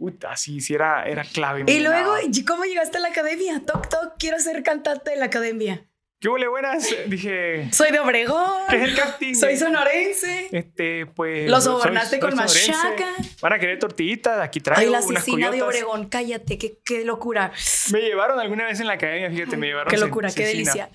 [0.00, 1.62] Uy, así sí era, era clave.
[1.66, 2.14] Y luego,
[2.46, 3.62] ¿cómo llegaste a la academia?
[3.66, 5.89] Toc, toc, quiero ser cantante de la academia.
[6.20, 6.86] ¿Qué huele buenas?
[7.06, 7.72] Dije.
[7.72, 8.64] Soy de Obregón.
[8.68, 9.34] ¿Qué es el casting?
[9.34, 10.48] Soy sonorense.
[10.52, 11.48] Este, pues.
[11.48, 13.14] Lo sobornaste con machaca.
[13.40, 17.52] Van a querer tortillitas, aquí traigo Ay, la asesina de Obregón, cállate, qué, qué, locura.
[17.90, 19.90] Me llevaron alguna vez en la academia, fíjate, me llevaron.
[19.90, 20.90] Qué locura, qué delicia.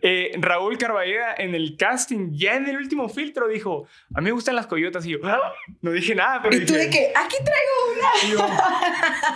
[0.00, 4.32] Eh, Raúl Carballeda en el casting, ya en el último filtro, dijo: A mí me
[4.32, 5.04] gustan las coyotas.
[5.04, 5.52] Y yo, ¡Ah!
[5.82, 6.56] no dije nada, pero.
[6.56, 7.12] ¿Y dije, tú de qué?
[7.14, 8.56] Aquí traigo una.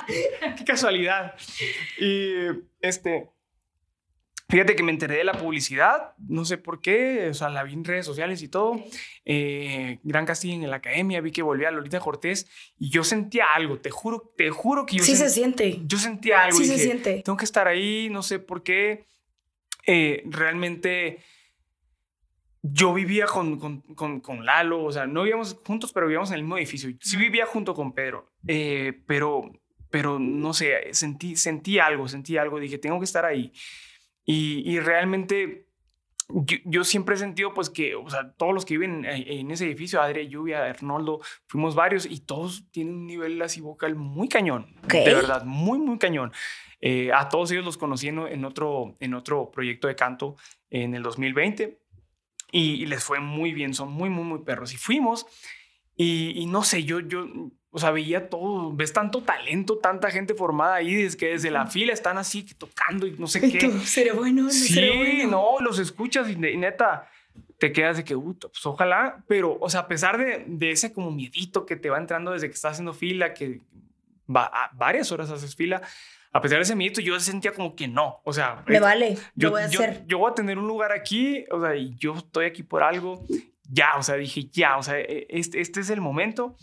[0.07, 1.35] Yo, qué casualidad.
[1.99, 2.46] Y
[2.81, 3.36] este.
[4.49, 7.73] Fíjate que me enteré de la publicidad, no sé por qué, o sea, la vi
[7.73, 8.81] en redes sociales y todo.
[9.25, 13.81] Eh, gran casting en la academia, vi que volvía Lolita Cortés y yo sentía algo,
[13.81, 15.81] te juro, te juro que yo Sí sent, se siente.
[15.85, 16.59] Yo sentía algo.
[16.59, 17.23] Sí y dije, se siente.
[17.25, 19.07] Tengo que estar ahí, no sé por qué.
[19.85, 21.19] Eh, realmente
[22.63, 26.37] yo vivía con, con, con, con, Lalo, o sea, no vivíamos juntos, pero vivíamos en
[26.37, 26.91] el mismo edificio.
[27.01, 29.51] Sí vivía junto con Pedro, eh, pero,
[29.91, 33.53] pero no sé, sentí, sentí algo, sentí algo, dije, tengo que estar ahí.
[34.27, 35.67] Y, y realmente
[36.29, 39.67] yo, yo, siempre he sentido pues que, o sea, todos los que viven en, ese
[39.67, 44.75] edificio, Adri, Lluvia, Arnoldo, fuimos varios y todos tienen un nivel así vocal muy cañón.
[44.85, 45.05] Okay.
[45.05, 46.33] De verdad, muy, muy cañón.
[46.81, 50.37] Eh, a todos ellos los conocí en, en, otro, en otro proyecto de canto
[50.69, 51.79] en el 2020
[52.51, 54.75] y, y, les fue muy bien, son muy, muy, muy perros.
[54.75, 55.27] Y fuimos
[55.97, 57.27] y, y no sé, yo, yo,
[57.77, 61.67] o sea, veía todo, ves tanto talento, tanta gente formada ahí, desde que desde la
[61.67, 63.71] fila están así tocando y no sé qué.
[63.85, 64.45] ¿Será bueno?
[64.45, 65.31] No sí, será bueno?
[65.31, 67.11] no, los escuchas y, y, neta,
[67.59, 70.95] te quedas de que, uh, pues ojalá, pero, o sea, a pesar de, de, ese
[70.95, 73.61] como miedito que te va entrando desde que estás haciendo fila, que
[74.35, 75.83] va, a varias horas haces fila,
[76.33, 79.49] a pesar de ese miedito, yo sentía como que no, o sea, me vale, yo,
[79.49, 80.07] lo voy a yo, hacer.
[80.07, 83.23] Yo voy a tener un lugar aquí, o sea, y yo estoy aquí por algo,
[83.71, 86.57] ya, o sea, dije, ya, o sea, este, este es el momento.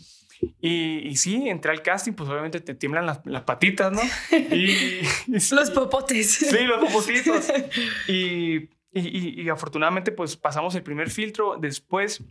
[0.60, 4.00] Y, y, sí, entré al casting, pues obviamente te tiemblan las, las patitas, ¿no?
[4.52, 6.32] Y, y sí, los popotes.
[6.32, 7.52] Sí, los popotitos.
[8.08, 11.56] Y, y, afortunadamente, pues pasamos el primer filtro.
[11.58, 12.22] Después.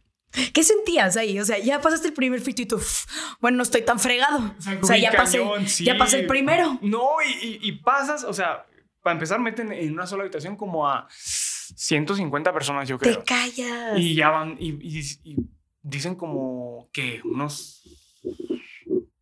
[0.53, 1.39] ¿Qué sentías ahí?
[1.39, 2.81] O sea, ya pasaste el primer filtro y tú,
[3.39, 4.53] bueno, no estoy tan fregado.
[4.57, 5.83] O sea, o sea ya, cañón, pasé, sí.
[5.85, 6.79] ya pasé el primero.
[6.81, 8.65] No, y, pasas, o sea,
[9.01, 13.19] para empezar, meten en una sola habitación como a 150 personas, yo creo.
[13.19, 13.99] Te callas.
[13.99, 15.19] Y ya van, y,
[15.83, 17.83] dicen como que unos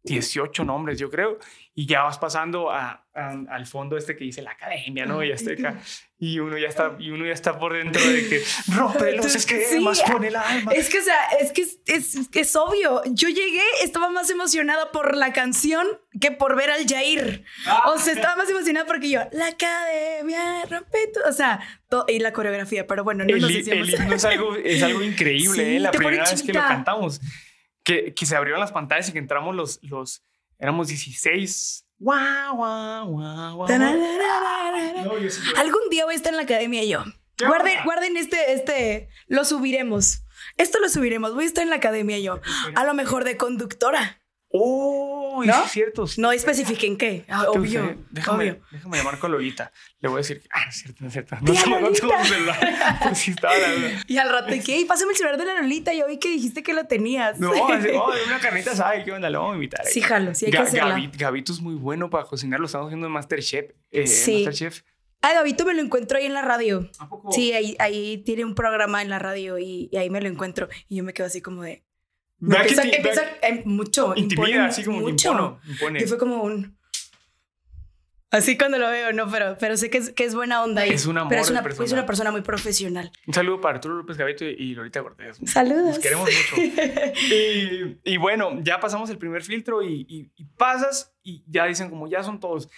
[0.04, 1.38] 18 nombres, yo creo,
[1.76, 5.24] y ya vas pasando a, a, al fondo este que dice la academia, ¿no?
[5.24, 5.80] Y, Azteca,
[6.18, 8.44] y uno ya está, y uno ya está por dentro de que
[8.76, 10.72] rompe los esquemas, sí, pone el alma.
[10.72, 13.04] Es que, o sea, es que es, es, es, obvio.
[13.12, 15.88] Yo llegué, estaba más emocionada por la canción
[16.20, 17.44] que por ver al Jair.
[17.68, 17.92] Ah.
[17.94, 21.30] O sea, estaba más emocionada porque yo, la academia, rompe todo.
[21.30, 21.60] O sea,
[21.90, 23.52] todo, y la coreografía, pero bueno, no el, nos.
[23.52, 25.80] El himno es algo, es algo increíble, sí, ¿eh?
[25.80, 27.22] La primera vez que lo cantamos.
[27.84, 30.24] Que, que, se abrieron las pantallas y que entramos los, los
[30.60, 31.88] éramos 16.
[31.98, 33.80] Guau, guau, guau, guau.
[33.80, 37.04] No, sí Algún día voy a estar en la academia yo.
[37.40, 40.24] Guarden, guarden este, este, lo subiremos.
[40.58, 41.34] Esto lo subiremos.
[41.34, 42.40] Voy a estar en la academia yo.
[42.76, 44.22] A lo mejor de conductora.
[44.50, 45.11] Oh,
[45.46, 45.64] ¿No?
[45.64, 46.08] es cierto.
[46.08, 46.22] Sí.
[46.22, 47.26] No especifiquen qué.
[47.28, 47.98] Ah, obvio.
[48.10, 48.62] Déjame, obvio.
[48.72, 49.72] déjame llamar con Lolita.
[50.00, 51.36] Le voy a decir, ah, es cierto, es cierto.
[51.42, 53.00] No tengo, no celular.
[53.04, 54.86] Pues sí, estaba la Y al rato, ¿qué?
[54.88, 55.94] Pásame el celular de la Lolita.
[55.94, 57.40] Yo vi que dijiste que lo tenías.
[57.40, 59.86] No, así, oh, de una carnita sabe qué onda, lo vamos a invitar.
[59.86, 60.90] Sí, jalo, sí hay que hacerla.
[60.90, 62.60] Gabi, Gabito es muy bueno para cocinar.
[62.60, 63.72] Lo estamos haciendo en Masterchef.
[63.92, 64.44] Eh, sí.
[64.46, 64.82] Masterchef.
[65.22, 66.90] Ah, Gabito me lo encuentro ahí en la radio.
[66.98, 67.32] ¿A poco?
[67.32, 70.68] Sí, ahí, ahí tiene un programa en la radio y, y ahí me lo encuentro.
[70.90, 71.84] Y yo me quedo así como de.
[72.42, 74.14] Me empieza, empieza eh, mucho.
[74.16, 75.32] Intimida, impone así como mucho.
[75.32, 76.02] Impono, impone.
[76.02, 76.78] Y fue como un.
[78.32, 80.88] Así cuando lo veo, no, pero, pero sé que es, que es buena onda.
[80.88, 81.86] Y, Es un amor Pero es una, persona.
[81.86, 83.12] es una persona muy profesional.
[83.28, 85.38] Un saludo para Arturo López Gavito y Lolita Cortés.
[85.46, 85.84] Saludos.
[85.84, 86.62] Nos queremos mucho.
[87.30, 91.90] y, y, bueno, ya pasamos el primer filtro y, y, y, pasas y ya dicen
[91.90, 92.70] como ya son todos.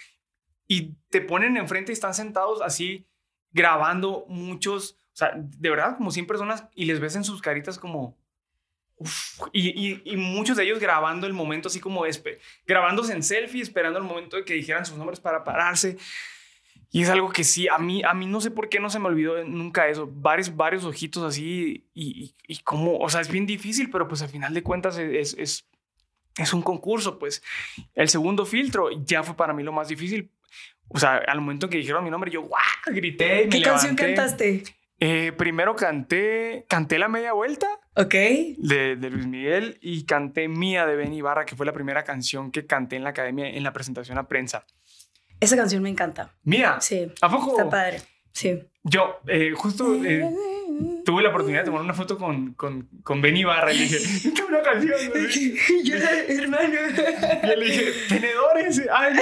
[0.66, 3.06] Y te ponen enfrente y están sentados así
[3.52, 7.78] grabando muchos, o sea, de verdad como 100 personas y les ves en sus caritas
[7.78, 8.18] como...
[8.96, 13.22] Uf, y, y, y, muchos de ellos grabando el momento así como espe grabándose en
[13.22, 15.96] selfie, esperando el momento de que dijeran sus nombres para pararse.
[16.94, 19.00] Y es algo que sí, a mí, a mí no sé por qué no se
[19.00, 20.08] me olvidó nunca eso.
[20.12, 24.28] Varios, varios ojitos así y, y, como, o sea, es bien difícil, pero pues al
[24.28, 25.66] final de cuentas es, es,
[26.36, 27.42] es un concurso, pues.
[27.94, 30.30] El segundo filtro ya fue para mí lo más difícil.
[30.86, 32.62] O sea, al momento que dijeron mi nombre, yo ¡guau!
[32.86, 33.48] grité.
[33.48, 34.14] ¿Qué me canción levanté.
[34.14, 34.64] cantaste?
[35.00, 38.14] Eh, primero canté, canté La Media Vuelta Ok.
[38.14, 42.52] de, de, Luis Miguel y canté Mía de Ben Ibarra, que fue la primera canción
[42.52, 44.64] que canté en la academia en la presentación a prensa.
[45.40, 46.32] Esa canción me encanta.
[46.44, 46.78] Mía.
[46.80, 47.12] Sí.
[47.20, 47.50] ¿A poco?
[47.50, 48.02] Está padre.
[48.32, 48.62] Sí.
[48.82, 50.30] Yo, eh, justo eh,
[51.04, 54.32] tuve la oportunidad de tomar una foto con, con, con Ben Ibarra y le dije,
[54.34, 54.94] ¿qué una canción?
[55.84, 56.74] Yo era hermano.
[57.42, 58.82] Y le dije, tenedores.
[58.92, 59.20] Ay, no,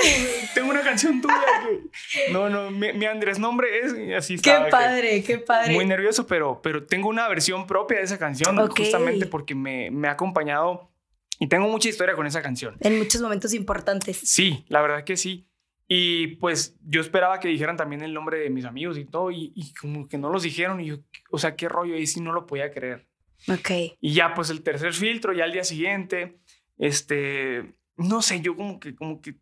[0.54, 1.34] tengo una canción tuya.
[1.64, 2.32] Que...
[2.32, 3.94] No, no, mi, mi, Andrés nombre es.
[3.96, 5.74] Y así Qué padre, qué padre.
[5.74, 8.84] Muy nervioso, pero, pero tengo una versión propia de esa canción, okay.
[8.84, 10.92] justamente porque me, me ha acompañado
[11.38, 12.76] y tengo mucha historia con esa canción.
[12.80, 14.20] En muchos momentos importantes.
[14.22, 15.48] Sí, la verdad que sí.
[15.94, 19.52] Y pues yo esperaba que dijeran también el nombre de mis amigos y todo, y,
[19.54, 21.00] y, como que no los dijeron, y yo,
[21.30, 23.06] o sea, qué rollo, y sí no lo podía creer.
[23.46, 23.98] Ok.
[24.00, 26.38] Y ya, pues el tercer filtro, ya al día siguiente,
[26.78, 29.34] este, no sé, yo como que, como que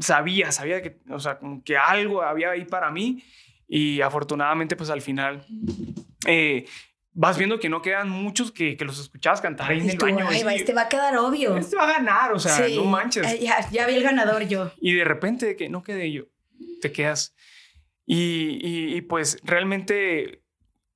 [0.00, 3.22] sabía, sabía que, o sea, como que algo había ahí para mí,
[3.68, 5.46] y afortunadamente, pues al final,
[6.26, 6.64] eh,
[7.14, 10.04] vas viendo que no quedan muchos que, que los escuchabas cantar ahí en el tú,
[10.04, 10.26] baño.
[10.28, 11.56] Ay, así, este va a quedar obvio.
[11.56, 12.76] Este va a ganar, o sea, sí.
[12.76, 13.40] no manches.
[13.40, 14.72] Ya, ya vi el ganador yo.
[14.80, 16.24] Y de repente de que no quede yo,
[16.82, 17.34] te quedas.
[18.04, 20.42] Y, y, y, pues realmente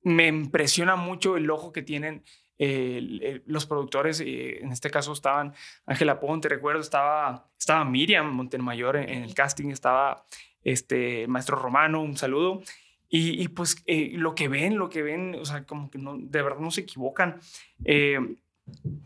[0.03, 2.23] me impresiona mucho el ojo que tienen
[2.59, 4.19] eh, los productores.
[4.19, 5.53] Eh, en este caso estaban
[5.85, 10.25] Ángela Ponte, recuerdo, estaba, estaba Miriam Montemayor en, en el casting, estaba
[10.63, 12.61] este maestro Romano, un saludo.
[13.09, 16.15] Y, y pues eh, lo que ven, lo que ven, o sea, como que no,
[16.17, 17.39] de verdad no se equivocan.
[17.83, 18.19] Eh,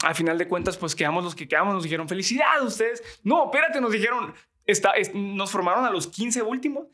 [0.04, 3.22] al final de cuentas, pues quedamos los que quedamos, nos dijeron, felicidades ustedes.
[3.24, 4.34] No, espérate, nos dijeron,
[4.66, 6.88] está, es- nos formaron a los 15 últimos,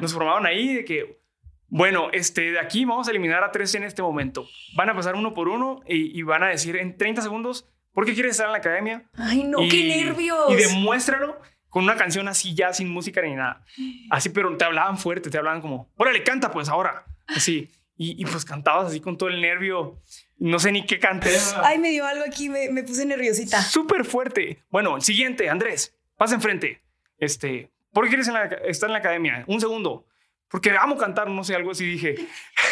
[0.00, 1.20] nos formaron ahí de que,
[1.68, 4.46] bueno, este, de aquí vamos a eliminar a tres en este momento.
[4.74, 8.06] Van a pasar uno por uno y, y van a decir en 30 segundos, ¿por
[8.06, 9.04] qué quieres estar en la academia?
[9.18, 10.50] Ay, no, y, qué nervios.
[10.50, 11.36] Y demuéstralo
[11.74, 13.64] con una canción así ya sin música ni nada.
[14.08, 17.04] Así, pero te hablaban fuerte, te hablaban como, órale, canta pues ahora.
[17.26, 17.68] Así.
[17.96, 20.00] Y, y pues cantabas así con todo el nervio.
[20.38, 21.36] No sé ni qué canté.
[21.64, 23.60] Ay, me dio algo aquí, me, me puse nerviosita.
[23.60, 24.62] Súper fuerte.
[24.70, 26.80] Bueno, el siguiente, Andrés, pasa enfrente.
[27.18, 29.42] Este, ¿por qué quieres en la- estar en la academia?
[29.48, 30.06] Un segundo.
[30.48, 32.14] Porque amo cantar, no sé, algo así dije.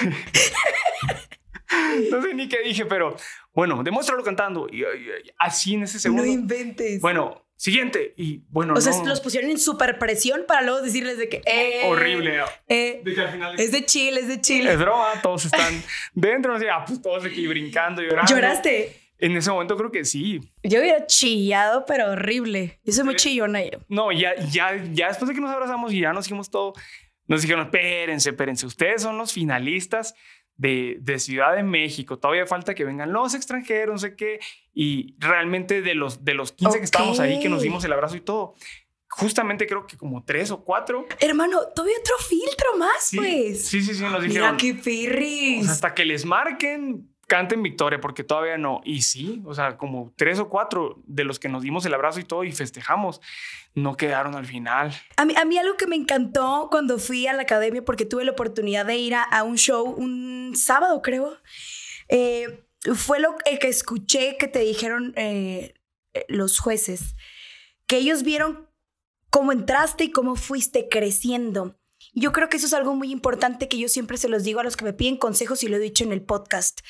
[2.12, 3.16] no sé ni qué dije, pero
[3.52, 4.68] bueno, demuéstralo cantando.
[4.70, 6.22] Y, y- y así en ese segundo.
[6.24, 7.00] No inventes.
[7.00, 8.12] bueno, siguiente.
[8.16, 11.42] Y bueno, o sea, los pusieron en super presión para luego decirles de que...
[11.46, 12.40] Eh, horrible.
[12.68, 14.72] eh, De que al final es de Chile, es de Chile.
[14.72, 15.80] es broma, todos están
[16.14, 18.34] dentro, sé, ah, pues todos aquí brincando, llorando.
[18.34, 18.98] ¿Lloraste?
[19.18, 20.40] En ese momento creo que sí.
[20.64, 22.80] Yo hubiera chillado, pero horrible.
[22.82, 23.78] Yo soy muy chillona yo.
[23.88, 26.72] No, ya, ya, ya después de que nos abrazamos y ya nos dijimos todo,
[27.28, 30.14] nos dijeron, espérense, espérense, ustedes son los finalistas
[30.56, 34.38] de, de Ciudad de México, todavía falta que vengan los extranjeros, no sé qué,
[34.72, 38.16] y realmente de los, de los 15 que estábamos ahí, que nos dimos el abrazo
[38.16, 38.54] y todo,
[39.08, 41.06] justamente creo que como tres o cuatro.
[41.20, 43.66] Hermano, todavía otro filtro más, Sí, pues.
[43.68, 44.56] sí, sí, sí, nos Mira dijeron.
[44.56, 45.64] qué o perris.
[45.64, 48.82] sea, hasta que les marquen, canten victoria, porque todavía no.
[48.84, 52.20] Y sí, o sea, como tres o cuatro de los que nos dimos el abrazo
[52.20, 53.22] y todo y festejamos,
[53.74, 54.92] no quedaron al final.
[55.16, 58.26] A mí, a mí algo que me encantó cuando fui a la academia, porque tuve
[58.26, 61.38] la oportunidad de ir a, un show un sábado, creo,
[62.10, 65.72] eh, fue lo que escuché que te dijeron eh,
[66.12, 67.16] eh, los jueces,
[67.86, 68.68] que ellos vieron
[69.30, 71.78] cómo entraste y cómo fuiste creciendo.
[72.12, 74.64] Yo creo que eso es algo muy importante que yo siempre se los digo a
[74.64, 76.82] los que me piden consejos y lo he dicho en el podcast.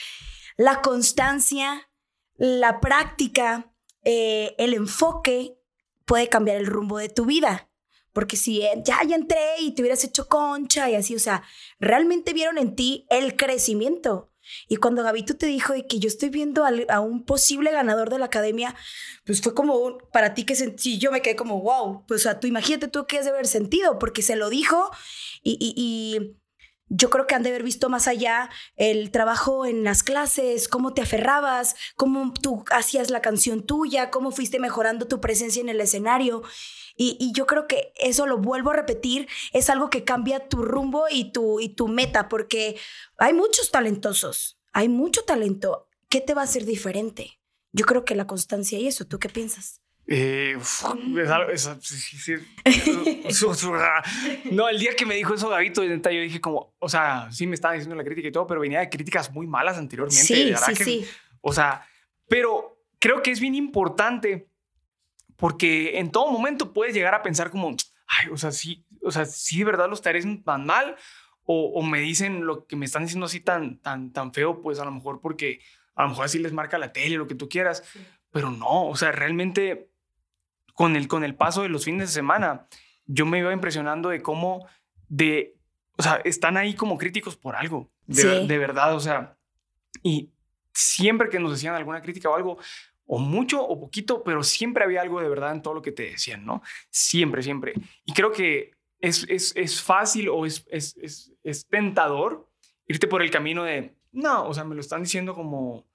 [0.63, 1.91] La constancia,
[2.37, 5.59] la práctica, eh, el enfoque
[6.05, 7.69] puede cambiar el rumbo de tu vida.
[8.13, 11.43] Porque si eh, ya, ya entré y te hubieras hecho concha y así, o sea,
[11.81, 14.31] realmente vieron en ti el crecimiento.
[14.69, 18.27] Y cuando Gabito te dijo que yo estoy viendo a un posible ganador de la
[18.27, 18.77] academia,
[19.25, 22.39] pues fue como para ti que sentí, yo me quedé como, wow, pues o sea,
[22.39, 24.93] tú imagínate tú qué has de haber sentido, porque se lo dijo
[25.43, 26.37] y
[26.95, 30.93] yo creo que han de haber visto más allá el trabajo en las clases, cómo
[30.93, 35.81] te aferrabas, cómo tú hacías la canción tuya, cómo fuiste mejorando tu presencia en el
[35.81, 36.43] escenario.
[36.95, 41.07] Y, yo creo que eso lo vuelvo a repetir, es algo que cambia tu rumbo
[41.11, 42.79] y tu, y tu meta, porque
[43.17, 45.89] hay muchos talentosos, hay mucho talento.
[46.11, 47.41] ¿Qué te va a hacer diferente?
[47.73, 49.82] Yo creo que la constancia y eso, ¿tú qué piensas?
[50.15, 50.85] Eh, es
[51.53, 53.23] es- sí, sí, sí.
[54.51, 57.47] no, el día que me dijo eso Gavito, neta, yo dije como, o sea, sí
[57.47, 60.23] me estaba diciendo la crítica y todo, pero venía de críticas muy malas anteriormente.
[60.23, 61.07] Sí, sí, que- sí.
[61.41, 61.87] O sea,
[62.29, 64.49] pero creo que es bien importante
[65.37, 67.75] porque en todo momento puedes llegar a pensar como,
[68.07, 70.97] ay, o sea, sí, o sea, sí de verdad los tareas tan mal
[71.45, 74.79] o, o me dicen lo que me están diciendo así tan, tan, tan feo, pues
[74.79, 75.61] a lo mejor porque
[75.95, 77.83] a lo mejor así les marca la tele, lo que tú quieras,
[78.31, 79.91] pero no, o sea, realmente
[80.73, 82.67] con el, con el paso de los fines de semana,
[83.07, 84.67] yo me iba impresionando de cómo
[85.09, 85.57] de,
[85.97, 88.47] o sea, están ahí como críticos por algo, de, Sí.
[88.47, 89.37] de verdad, o sea,
[90.03, 90.31] y
[90.73, 92.59] siempre que nos decían alguna crítica o algo,
[93.05, 96.05] o mucho o poquito, pero siempre había algo de verdad en todo lo que te
[96.05, 96.63] decían, ¿no?
[96.91, 97.75] Siempre, siempre.
[98.05, 102.49] Y creo que es, es, es fácil o es, es, es, es tentador
[102.87, 105.87] irte por el camino de, no, o sea, me lo están diciendo como,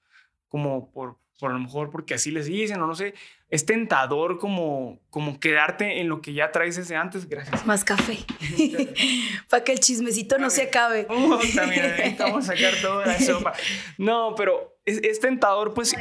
[0.47, 3.13] como por, por a lo mejor porque así les dicen o no sé,
[3.49, 7.65] es tentador como, como quedarte en lo que ya traes desde antes, gracias.
[7.65, 8.17] Más café.
[9.49, 11.07] Para que el chismecito no se acabe.
[11.09, 13.53] Uh, también ahorita vamos a sacar toda la sopa.
[13.97, 15.95] No, pero es, es tentador, pues,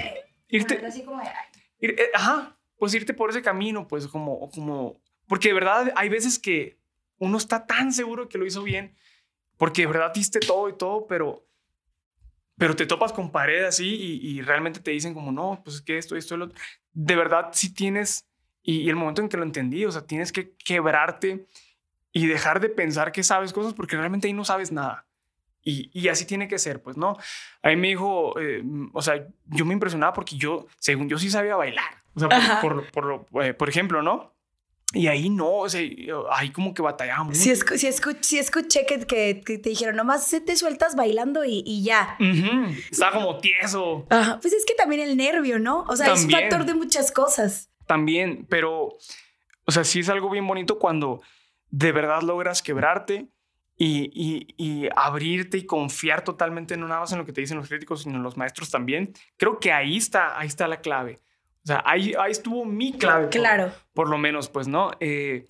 [0.48, 0.80] irte,
[1.80, 6.08] ir- eh, ajá, pues irte por ese camino, pues, como, como, porque de verdad hay
[6.08, 6.78] veces que
[7.18, 8.94] uno está tan seguro que lo hizo bien,
[9.56, 11.45] porque de verdad diste todo y todo, pero,
[12.58, 15.82] pero te topas con pared así y, y realmente te dicen como, no, pues es
[15.82, 16.58] que esto, esto, lo otro.
[16.92, 18.26] De verdad, sí tienes,
[18.62, 21.46] y, y el momento en que lo entendí, o sea, tienes que quebrarte
[22.12, 25.06] y dejar de pensar que sabes cosas porque realmente ahí no sabes nada.
[25.62, 27.16] Y, y así tiene que ser, pues, ¿no?
[27.62, 31.28] A mí me dijo, eh, o sea, yo me impresionaba porque yo, según yo, sí
[31.28, 32.02] sabía bailar.
[32.14, 32.60] O sea, Ajá.
[32.60, 34.35] por, por, por, lo- eh, por ejemplo, ¿no?
[34.94, 35.80] Y ahí no, o sea,
[36.30, 37.38] ahí como que batallaba mucho.
[37.40, 41.44] Sí, escu- sí escu- sí escuché que, que- que te dijeron, nomás te sueltas bailando
[41.44, 42.16] y, y ya.
[42.20, 45.82] Ujú, Estaba como tieso Ajá, Pues es que también el nervio, ¿no?
[45.88, 46.40] O sea, es También.
[46.40, 47.68] factor de muchas cosas.
[47.86, 48.84] también, pero,
[49.64, 51.20] o sea, sí es algo bien bonito cuando
[51.70, 53.26] de verdad logras quebrarte
[53.76, 57.68] y, y, abrirte y confiar totalmente no nada más en lo que te dicen los
[57.68, 59.12] críticos, sino en los maestros también.
[59.36, 61.18] Creo que ahí está, ahí está la clave.
[61.66, 63.28] O sea, ahí, ahí estuvo mi clave.
[63.28, 63.72] Claro.
[63.92, 64.92] Por, lo menos, pues, ¿no?
[65.00, 65.46] Eh,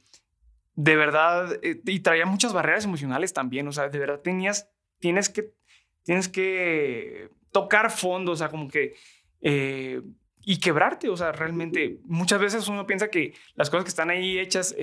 [0.74, 3.68] de verdad, eh, y traía muchas barreras emocionales también.
[3.68, 4.66] O sea, de verdad tenías,
[4.98, 5.52] tienes que,
[6.04, 8.94] tienes que tocar fondo, o sea, como que...
[9.42, 10.00] Eh,
[10.48, 14.38] y quebrarte, o sea, realmente muchas veces uno piensa que las cosas que están ahí
[14.38, 14.74] hechas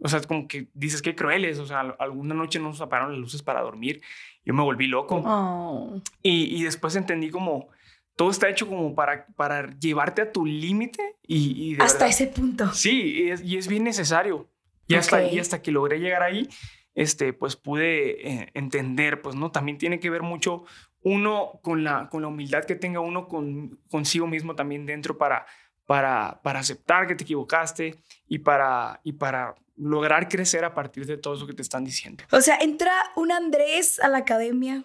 [0.00, 1.58] o sea, como que dices que crueles.
[1.58, 4.02] O sea, alguna noche no nos apagaron las luces para dormir.
[4.44, 5.22] Yo me volví loco.
[5.24, 6.00] Oh.
[6.22, 7.68] Y, y, después entendí como
[8.16, 11.16] todo está hecho como para, para llevarte a tu límite.
[11.22, 12.72] Y, hasta ese punto.
[12.72, 14.48] Sí, y es, y es bien necesario.
[14.86, 16.48] Y hasta, y hasta que logré llegar ahí,
[16.94, 19.50] este, pues pude eh, entender, pues, ¿no?
[19.50, 20.64] También tiene que ver mucho
[21.00, 25.46] uno con la, con la humildad que tenga uno con, consigo mismo también dentro para,
[25.86, 27.96] para, para aceptar que te equivocaste
[28.28, 32.24] y para, y para lograr crecer a partir de todo eso que te están diciendo.
[32.30, 34.84] O sea, entra un Andrés a la academia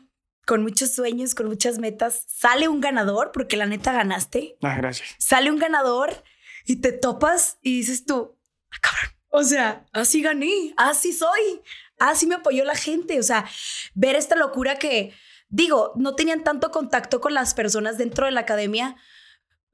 [0.50, 4.58] con muchos sueños, con muchas metas, sale un ganador, porque la neta ganaste.
[4.64, 5.16] Ah, gracias.
[5.20, 6.24] Sale un ganador
[6.66, 8.36] y te topas y dices tú,
[8.72, 9.16] ah, cabrón.
[9.28, 11.62] O sea, así gané, así soy,
[12.00, 13.20] así me apoyó la gente.
[13.20, 13.46] O sea,
[13.94, 15.14] ver esta locura que,
[15.50, 18.96] digo, no tenían tanto contacto con las personas dentro de la academia,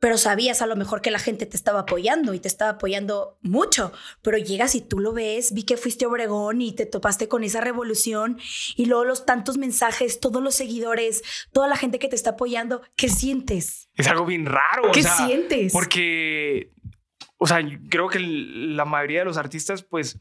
[0.06, 3.40] pero sabías a lo mejor que la gente te estaba apoyando y te estaba apoyando
[3.42, 3.92] mucho,
[4.22, 7.44] pero llegas y tú lo ves, vi que fuiste a Obregón y te topaste con
[7.44, 8.38] esa revolución
[8.76, 12.84] y luego los tantos mensajes, todos los seguidores, toda la gente que te está apoyando,
[12.96, 13.90] ¿qué sientes?
[13.96, 14.92] Es algo bien raro.
[14.94, 15.74] ¿Qué sientes?
[15.74, 16.72] Porque,
[17.38, 20.20] o sea, creo que la mayoría de los artistas, pues,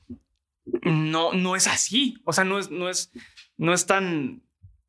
[0.80, 2.22] no, no es así.
[2.24, 3.12] O sea, no es, no es,
[3.59, 4.45] no es tan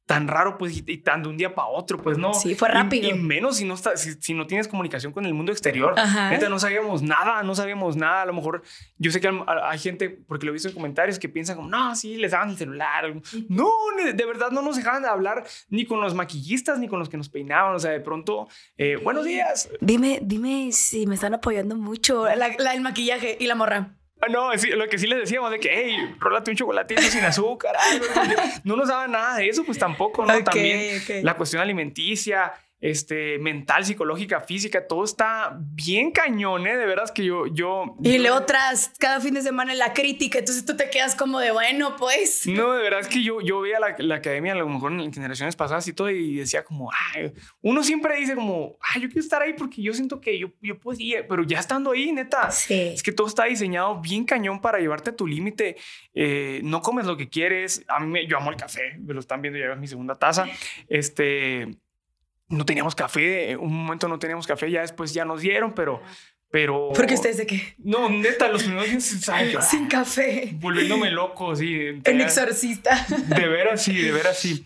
[0.06, 2.34] tan raro, pues, y, tan de un día para otro, pues no.
[2.34, 3.10] Sí, fue rápido.
[3.10, 5.96] Y, menos si no, si, no tienes comunicación con el mundo exterior.
[6.30, 8.22] Gente, no sabíamos nada, no sabíamos nada.
[8.22, 8.62] A lo mejor
[8.98, 11.96] yo sé que hay, gente, porque lo he visto en comentarios, que piensan como, no,
[11.96, 13.16] sí, les daban el celular.
[13.50, 17.10] No, de verdad no nos dejaban de hablar ni con los maquillistas ni con los
[17.10, 17.74] que nos peinaban.
[17.74, 18.48] O sea, de pronto,
[18.78, 19.70] eh, buenos días.
[19.82, 23.96] Dime, dime si me están apoyando mucho la, el maquillaje y la morra.
[24.22, 27.76] Ah, no, lo que sí les decíamos de que, hey, rólate un chocolatito sin azúcar.
[28.64, 30.44] no nos daban nada de eso, pues tampoco, ¿no?
[30.44, 32.54] También la cuestión alimenticia,
[32.86, 36.78] este, mental, psicológica, física, todo está bien cañón, ¿eh?
[36.78, 37.48] De veras que yo...
[37.48, 41.16] yo y le otras cada fin de semana en la crítica, entonces tú te quedas
[41.16, 42.46] como de, bueno, pues...
[42.46, 45.12] No, de verdad es que yo, yo veía la, la academia a lo mejor en
[45.12, 49.22] generaciones pasadas y todo y decía como, ay, uno siempre dice como, ay, yo quiero
[49.22, 52.92] estar ahí porque yo siento que yo, yo podía, pero ya estando ahí, neta, sí.
[52.94, 55.76] es que todo está diseñado bien cañón para llevarte a tu límite,
[56.14, 59.22] eh, no comes lo que quieres, a mí me, yo amo el café, me lo
[59.22, 60.46] están viendo, ya es mi segunda taza,
[60.88, 61.80] este
[62.50, 66.02] no teníamos café, un momento no teníamos café, ya después ya nos dieron, pero...
[66.52, 66.92] Pero...
[66.96, 67.76] ¿Porque ustedes de qué?
[67.80, 69.68] No, neta, los primeros días...
[69.70, 70.52] Sin café.
[70.54, 72.00] Volviéndome loco, sí.
[72.04, 73.06] El exorcista.
[73.28, 74.66] De veras, sí, de veras, sí.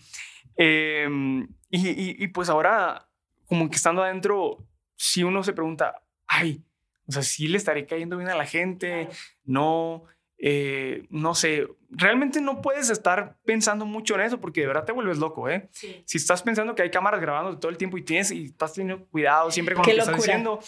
[0.56, 3.08] Em, y, y, pues ahora,
[3.46, 4.64] como que estando adentro,
[4.94, 6.62] si uno se pregunta, ay,
[7.08, 9.08] o sea, si le estaré cayendo bien a la gente,
[9.44, 10.04] no,
[10.42, 14.92] eh, no sé, realmente no puedes estar pensando mucho en eso porque de verdad te
[14.92, 15.68] vuelves loco, ¿eh?
[15.72, 19.04] Si estás pensando que hay cámaras grabando todo el tiempo y tienes y estás teniendo
[19.06, 20.60] cuidado siempre con lo que estás diciendo,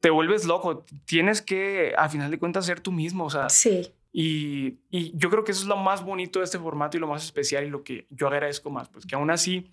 [0.00, 0.84] te vuelves loco.
[1.06, 3.48] Tienes que, a final de cuentas, ser tú mismo, o sea.
[3.48, 3.90] Sí.
[4.12, 7.08] Y, y yo creo que eso es lo más bonito de este formato y lo
[7.08, 9.72] más especial y lo que yo agradezco más, pues que aún así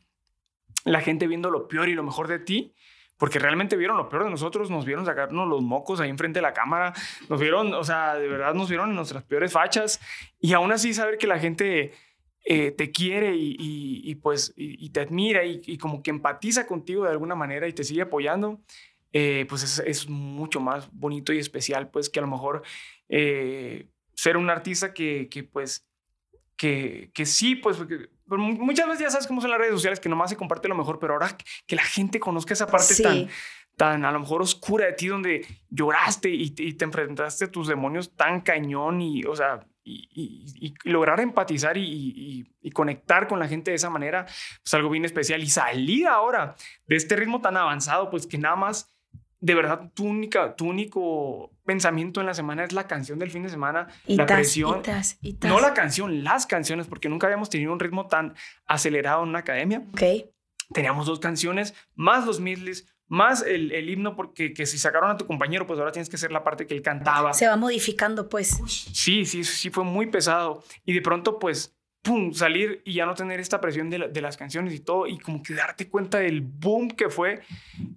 [0.85, 2.73] la gente viendo lo peor y lo mejor de ti,
[3.21, 6.41] porque realmente vieron lo peor de nosotros, nos vieron sacarnos los mocos ahí enfrente de
[6.41, 6.91] la cámara,
[7.29, 9.99] nos vieron, o sea, de verdad nos vieron en nuestras peores fachas
[10.39, 11.93] y aún así saber que la gente
[12.45, 17.35] eh, te quiere y, pues y, te admira y, como que empatiza contigo de alguna
[17.35, 18.59] manera y te sigue apoyando,
[19.13, 22.63] eh, pues es, es, mucho más bonito y especial, pues que a lo mejor
[23.07, 25.85] eh, ser un artista que, que pues
[26.57, 27.77] que, que sí, pues
[28.37, 30.99] muchas veces ya sabes cómo son las redes sociales, que nomás se comparte lo mejor,
[30.99, 33.27] pero ahora que la gente conozca esa parte tan,
[33.75, 38.15] tan a lo mejor oscura de ti, donde lloraste y, te enfrentaste a tus demonios
[38.15, 43.89] tan cañón y, o sea, y, lograr empatizar y, conectar con la gente de esa
[43.89, 45.41] manera, pues algo bien especial.
[45.41, 46.55] Y salir ahora
[46.85, 48.90] de este ritmo tan avanzado, pues que nada más
[49.41, 53.43] de verdad tu única, tu único pensamiento en la semana es la canción del fin
[53.43, 54.81] de semana, la presión.
[55.41, 58.35] No la canción, las canciones, porque nunca habíamos tenido un ritmo tan
[58.67, 59.83] acelerado en una academia.
[59.91, 60.31] Ok.
[60.73, 65.17] Teníamos dos canciones, más los midlis, más el, el, himno, porque que si sacaron a
[65.17, 67.33] tu compañero, pues ahora tienes que ser la parte que él cantaba.
[67.33, 68.57] Se va modificando, pues.
[68.93, 70.63] Sí, sí, sí, fue muy pesado.
[70.85, 74.73] Y de pronto, pues, pum, salir y ya no tener esta presión de, las canciones
[74.73, 77.41] y todo, y como que darte cuenta del boom que fue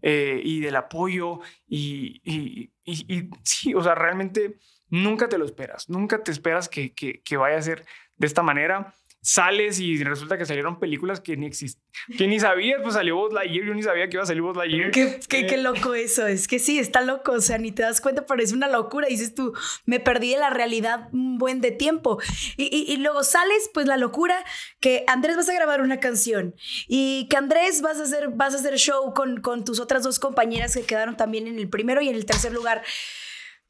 [0.02, 4.58] eh, y del apoyo, y, y, y, sí, o sea, realmente
[4.90, 7.84] nunca te lo esperas, nunca te esperas que, que, que, vaya a ser
[8.16, 8.94] de esta manera.
[9.26, 11.82] Sales y resulta que salieron películas que ni existen,
[12.18, 14.54] que ni sabías, pues salió Buzz Lightyear, yo ni sabía que iba a salir Buzz
[14.58, 14.90] Lightyear.
[14.90, 18.02] Qué, qué, qué loco eso, es que sí, está loco, o sea, ni te das
[18.02, 19.54] cuenta, pero es una locura, dices tú,
[19.86, 22.18] me perdí de la realidad un buen de tiempo.
[22.58, 24.44] Y, y- y luego sales, pues la locura,
[24.78, 26.54] que Andrés vas a grabar una canción
[26.86, 30.18] y que Andrés vas a hacer, vas a hacer show con, con tus otras dos
[30.18, 32.82] compañeras que quedaron también en el primero y en el tercer lugar.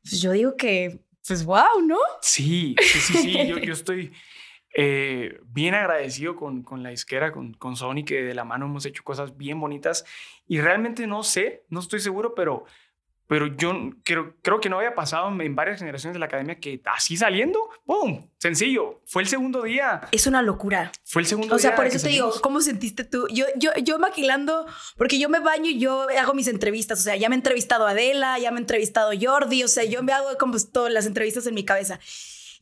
[0.02, 0.98] Pues yo digo que,
[1.28, 1.98] pues wow, ¿no?
[2.22, 3.46] Sí, sí, sí, sí.
[3.46, 4.12] Yo, yo estoy
[4.76, 8.84] eh, bien agradecido con, con la disquera, con, con Sony, que de la mano hemos
[8.84, 10.04] hecho cosas bien bonitas.
[10.48, 12.64] Y realmente no sé, no estoy seguro, pero,
[13.28, 13.72] pero yo
[14.02, 17.70] creo, creo que no había pasado en, varias generaciones de la academia que así saliendo,
[17.86, 18.28] ¡pum!
[18.38, 19.00] Sencillo.
[19.06, 20.08] Fue el segundo día.
[20.10, 20.90] Es una locura.
[21.04, 22.40] Fue el segundo O sea, día por eso te digo, salimos.
[22.40, 23.28] ¿cómo sentiste tú?
[23.32, 24.66] Yo, yo, yo maquilando,
[24.96, 26.98] porque yo me baño y yo hago mis entrevistas.
[26.98, 29.62] O sea, ya me he entrevistado Adela, ya me he entrevistado Jordi.
[29.62, 32.00] O sea, yo me hago como todas las entrevistas en mi cabeza.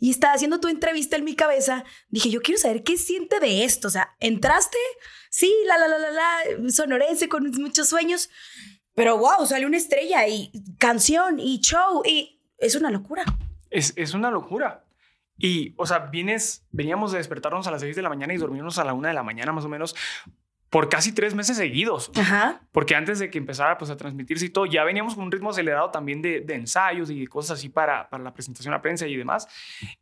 [0.02, 1.84] Y estaba haciendo tu entrevista en mi cabeza.
[2.08, 3.86] Dije, yo quiero saber qué siente de esto.
[3.86, 4.76] O sea, entraste,
[5.30, 8.28] sí, la, la, la, la, la, sonorense con muchos sueños.
[8.96, 13.22] Pero wow, sale una estrella y canción y show y es una locura.
[13.70, 14.84] Es, es una locura.
[15.38, 18.78] Y, o sea, vienes, veníamos de despertarnos a las 6 de la mañana y dormirnos
[18.78, 19.94] a la 1 de la mañana más o menos
[20.72, 22.10] por casi tres meses seguidos.
[22.16, 22.62] Ajá.
[22.72, 25.50] Porque antes de que empezara pues, a transmitirse y todo, ya veníamos con un ritmo
[25.50, 29.14] acelerado también de, de ensayos y cosas así para, para la presentación a prensa y
[29.14, 29.46] demás.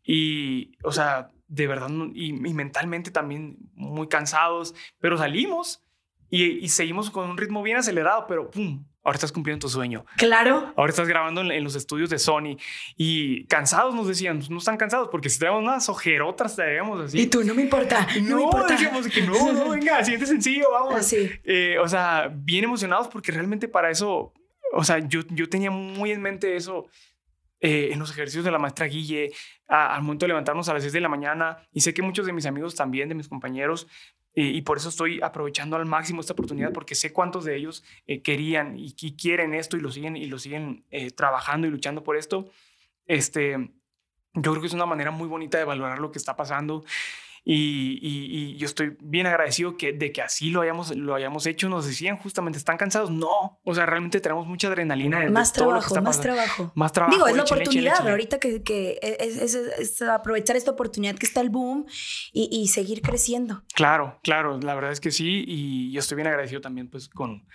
[0.05, 5.83] Y, o sea, de verdad, y mentalmente también muy cansados, pero salimos
[6.31, 8.85] y, y seguimos con un ritmo bien acelerado, pero ¡pum!
[9.03, 10.05] Ahora estás cumpliendo tu sueño.
[10.16, 10.72] Claro.
[10.76, 12.57] Ahora estás grabando en, en los estudios de Sony
[12.96, 17.20] y cansados nos decían, no están cansados porque si traemos unas ojerotas traemos así.
[17.22, 18.07] Y tú, no me importa.
[18.22, 18.76] No, no, me importa.
[18.76, 20.94] dijimos que no, no, venga, siguiente sencillo, vamos.
[20.96, 21.30] Así.
[21.44, 24.34] Eh, o sea, bien emocionados porque realmente para eso,
[24.74, 26.86] o sea, yo, yo tenía muy en mente eso
[27.62, 29.30] eh, en los ejercicios de la maestra Guille,
[29.68, 32.24] a- al momento de levantarnos a las 6 de la mañana, y sé que muchos
[32.26, 33.86] de mis amigos también, de mis compañeros,
[34.35, 37.83] eh, y por eso estoy aprovechando al máximo esta oportunidad, porque sé cuántos de ellos
[38.07, 42.05] eh, querían y, quieren esto y lo siguen, y lo siguen eh, trabajando y luchando
[42.05, 42.49] por esto.
[43.07, 43.72] Este,
[44.35, 46.85] yo creo que es una manera muy bonita de valorar lo que está pasando.
[47.45, 51.47] Y, y- y yo estoy bien agradecido que, de que así lo hayamos, lo hayamos
[51.47, 51.68] hecho.
[51.68, 53.11] Nos decían justamente, ¿están cansados?
[53.11, 55.18] No, o sea, realmente tenemos mucha adrenalina.
[55.20, 56.22] de- de Más todo lo que trabajo, más pasando.
[56.34, 56.72] trabajo.
[56.74, 57.14] Más trabajo.
[57.16, 58.11] Digo, es la échale, échale, oportunidad échale.
[58.11, 61.86] ahorita que, que es, es- es aprovechar esta oportunidad que está el boom
[62.32, 63.62] y, y seguir creciendo.
[63.74, 65.45] Claro, claro, la verdad es que sí.
[65.47, 67.47] Y yo estoy bien agradecido también pues con,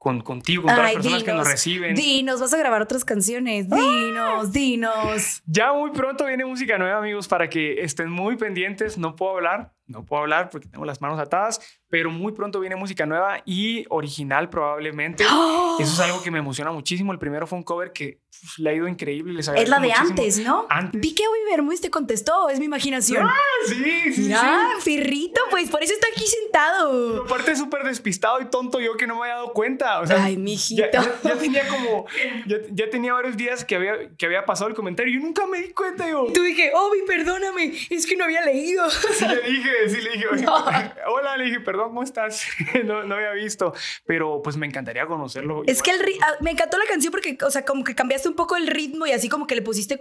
[0.00, 1.94] con contigo, con todas las personas que nos reciben.
[1.94, 3.68] Dinos, vas a grabar otras canciones.
[3.68, 5.42] Dinos, dinos.
[5.44, 8.96] Ya muy pronto viene música nueva, amigos, para que estén muy pendientes.
[8.96, 11.60] No puedo hablar, no puedo hablar porque tengo las manos atadas,
[11.90, 15.24] pero muy pronto viene música nueva y original probablemente.
[15.30, 15.76] ¡Oh!
[15.80, 17.12] Eso es algo que me emociona muchísimo.
[17.12, 19.32] El primero fue un cover que uf, le ha ido increíble.
[19.34, 20.08] Les Es la de muchísimo.
[20.10, 20.66] antes, ¿no?
[20.70, 21.00] Antes.
[21.00, 23.26] Vi que Bermúdez te contestó, es mi imaginación.
[23.26, 23.34] Ah,
[23.66, 26.36] sí, sí, Mira, Firrito, pues por eso está aquí sí.
[26.42, 27.24] sentado.
[27.24, 29.98] Aparte súper despistado y tonto yo que no me había dado cuenta.
[30.00, 30.82] O sea, Ay, mijito.
[30.84, 32.06] ya, ya- ya tenía como,
[32.46, 35.44] ya, ya tenía varios días que había, que había pasado el comentario y yo nunca
[35.46, 36.08] me di cuenta.
[36.08, 38.88] Yo, Tú dije, Obi, perdóname, es que no había leído.
[38.90, 40.54] Sí, le dije, sí, le dije, No.
[41.08, 42.44] hola, le dije, perdón, ¿cómo estás?
[42.84, 43.72] no, no había visto,
[44.06, 45.62] pero pues me encantaría conocerlo.
[45.66, 48.36] Es que el ah, me encantó la canción porque, o sea, como que cambiaste un
[48.36, 50.00] poco el ritmo y así como que le pusiste,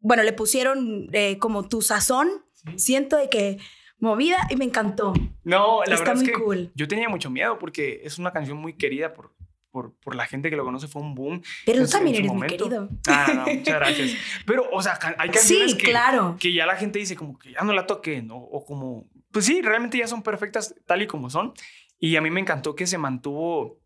[0.00, 2.28] bueno, le pusieron eh, como tu sazón.
[2.76, 3.58] Siento de que
[3.98, 5.12] movida y me encantó.
[5.44, 6.72] No, la Está verdad muy es que cool.
[6.74, 9.34] yo tenía mucho miedo porque es una canción muy querida por,
[9.70, 11.42] por, por la gente que lo conoce, fue un boom.
[11.64, 12.64] Pero tú también eres muy momento.
[12.64, 12.88] querido.
[13.08, 14.10] Ah, no, muchas gracias.
[14.46, 16.36] Pero, o sea, hay canciones Sí, que, claro.
[16.40, 19.44] que ya la gente dice como que ya no la toquen o, o como, pues
[19.44, 21.52] sí, realmente ya son perfectas tal y como son.
[21.98, 23.80] Y a mí me encantó que se mantuvo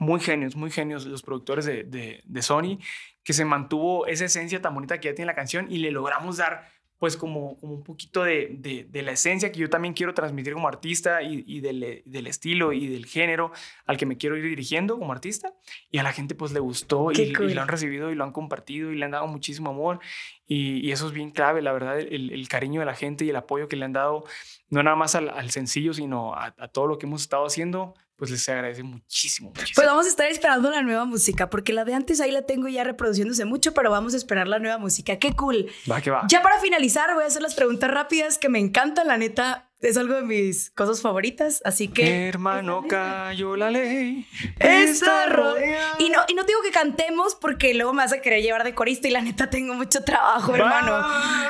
[0.00, 2.78] muy genios, muy genios los productores de, de, de Sony,
[3.22, 6.38] que se mantuvo esa esencia tan bonita que ya tiene la canción y le logramos
[6.38, 6.71] dar
[7.02, 10.52] pues como, como un poquito de, de, de la esencia que yo también quiero transmitir
[10.52, 13.50] como artista y, y del, del estilo y del género
[13.86, 15.52] al que me quiero ir dirigiendo como artista.
[15.90, 17.52] Y a la gente pues le gustó y, cool.
[17.54, 19.98] lo han recibido y lo han compartido y le han dado muchísimo amor.
[20.46, 23.30] Y, y eso es bien clave, la verdad, el, el cariño de la gente y
[23.30, 24.22] el apoyo que le han dado,
[24.70, 27.94] no nada más al, al sencillo, sino a, a todo lo que hemos estado haciendo,
[28.22, 29.74] pues les agradece muchísimo, muchísimo.
[29.74, 32.68] Pues vamos a estar esperando la nueva música, porque la de antes ahí la tengo
[32.68, 35.16] ya reproduciéndose mucho, pero vamos a esperar la nueva música.
[35.16, 35.68] Qué cool.
[35.90, 36.24] va que va.
[36.28, 39.71] Ya para finalizar, voy a hacer las preguntas rápidas que me encantan, la neta.
[39.82, 42.28] Es algo de mis cosas favoritas, así que...
[42.28, 44.28] Hermano, cayó la ley.
[44.60, 45.96] Está rodeada.
[45.98, 48.76] Y no, y no digo que cantemos porque luego me vas a querer llevar de
[48.76, 51.04] corista y la neta tengo mucho trabajo, hermano.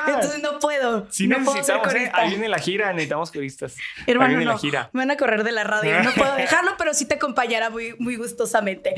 [0.07, 1.05] Entonces no puedo.
[1.11, 2.09] Si no necesitamos, ¿eh?
[2.11, 3.75] Ahí viene la gira, necesitamos coristas.
[4.07, 4.53] Hermano, viene no.
[4.53, 4.89] la gira.
[4.93, 6.01] Me van a correr de la radio.
[6.01, 8.95] No puedo dejarlo, pero sí te acompañará muy, muy gustosamente.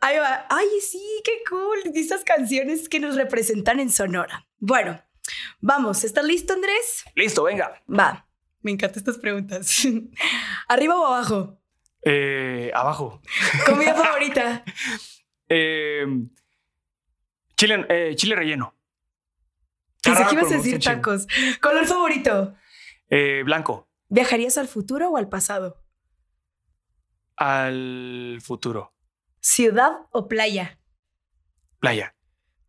[0.00, 0.46] Ahí va.
[0.50, 1.78] Ay, sí, qué cool.
[1.94, 4.46] Esas canciones que nos representan en Sonora.
[4.58, 5.02] Bueno,
[5.62, 6.04] vamos.
[6.04, 7.04] ¿Estás listo, Andrés?
[7.14, 7.82] Listo, venga.
[7.88, 8.26] Va.
[8.64, 9.86] Me encantan estas preguntas.
[10.68, 11.60] ¿Arriba o abajo?
[12.02, 13.20] Eh, abajo.
[13.66, 14.64] ¿Comida favorita?
[15.48, 16.06] Eh,
[17.56, 18.74] chile, eh, chile relleno.
[20.02, 21.26] Pensé que ibas a decir tacos.
[21.60, 22.54] ¿Color favorito?
[23.10, 23.86] Eh, blanco.
[24.08, 25.82] ¿Viajarías al futuro o al pasado?
[27.36, 28.94] Al futuro.
[29.40, 30.78] ¿Ciudad o playa?
[31.80, 32.14] Playa.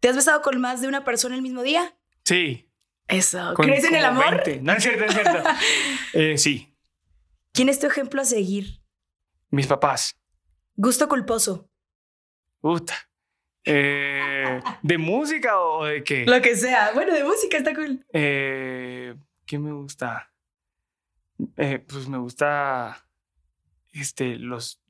[0.02, 1.98] ¿Te has besado con más de una persona el mismo día?
[2.26, 2.65] Sí.
[3.08, 3.54] Eso.
[3.54, 4.44] con ¿Crees en el amor?
[4.44, 4.62] 20.
[4.62, 5.44] No es cierto, es cierto.
[6.14, 6.74] Eh, sí.
[7.52, 8.82] ¿Quién es tu ejemplo a seguir?
[9.50, 10.18] Mis papás.
[10.76, 11.70] ¿Gusto culposo?
[12.62, 12.96] Puta.
[13.64, 16.26] Eh, ¿De música o de qué?
[16.26, 16.92] Lo que sea.
[16.94, 18.06] Bueno, de música está cool.
[18.14, 20.32] Eh, ¿Qué me gusta?
[21.58, 23.08] Eh, pues me gusta.
[23.94, 24.82] Este, los.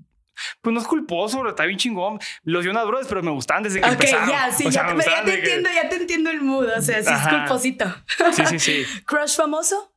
[0.61, 2.19] Pues no es culposo, pero está bien chingón.
[2.43, 4.29] Los Jonas Brothers, pero me gustan desde que Ok, empezaron.
[4.29, 6.67] ya, sí, O sea, ya, te, ya te que- entiendo, ya te entiendo el mood.
[6.77, 7.85] O sea, sí es culposito.
[8.33, 8.85] Sí, sí, sí.
[9.05, 9.93] ¿Crush famoso?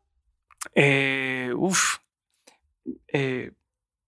[0.74, 1.98] Eh, uf.
[3.08, 3.52] Eh,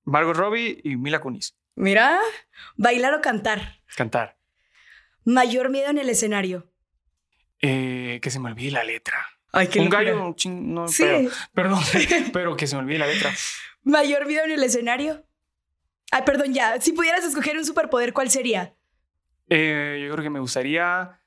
[0.05, 1.55] Margot Robbie y Mila Kunis.
[1.77, 2.19] Mira,
[2.77, 3.81] bailar o cantar.
[3.97, 4.37] Cantar.
[5.25, 6.67] Mayor miedo en el escenario.
[7.63, 9.27] Eh, que se me olvide la letra.
[9.53, 10.03] Ay, qué un locura.
[10.05, 11.03] gallo, un ching- no, Sí.
[11.05, 11.81] pero- perdón,
[12.33, 13.31] pero que se me olvide la letra.
[13.83, 15.25] Mayor miedo en el escenario.
[16.11, 16.81] Ay, perdón, ya.
[16.81, 18.75] Si pudieras escoger un superpoder, ¿cuál sería?
[19.49, 21.21] Eh, yo creo que me gustaría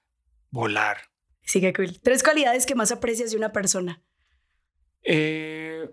[0.49, 0.97] volar.
[1.41, 1.99] Sí, qué cool.
[2.01, 4.01] Tres cualidades que más aprecias de una persona.
[5.03, 5.89] Eh,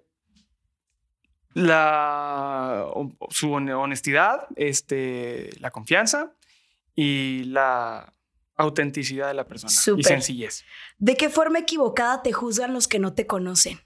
[1.54, 2.86] la,
[3.30, 6.36] su hon- honestidad, este, la confianza
[6.94, 8.14] y la
[8.56, 9.72] autenticidad de la persona.
[9.72, 10.04] Y Súper.
[10.04, 10.64] sencillez.
[10.98, 13.80] ¿De qué forma equivocada te juzgan los que no te conocen?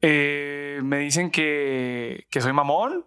[0.00, 3.06] Eh, me dicen que, que soy mamón.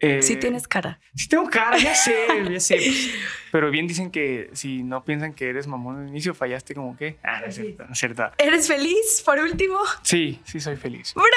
[0.00, 1.00] Eh, Sí tienes cara.
[1.14, 2.14] Sí tengo cara, ya sé,
[2.50, 2.76] ya sé.
[2.76, 3.10] pues,
[3.50, 7.18] pero bien dicen que si no piensan que eres mamón al inicio, fallaste como que...
[7.22, 8.30] Ah, no es cierto, no es cierto.
[8.38, 9.78] ¿Eres feliz, por último?
[10.02, 11.14] Sí, sí soy feliz.
[11.14, 11.30] ¡Bravo!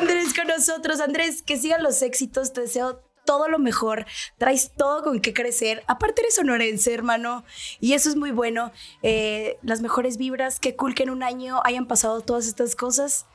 [0.00, 1.00] Andrés con nosotros.
[1.00, 2.52] Andrés, que sigan los éxitos.
[2.52, 4.06] Te deseo todo lo mejor.
[4.38, 5.82] Traes todo con qué crecer.
[5.86, 7.44] Aparte eres sonorense, hermano.
[7.80, 8.72] Y eso es muy bueno.
[9.02, 10.58] Eh, las mejores vibras.
[10.58, 13.26] Qué cool que en un año hayan pasado todas estas cosas.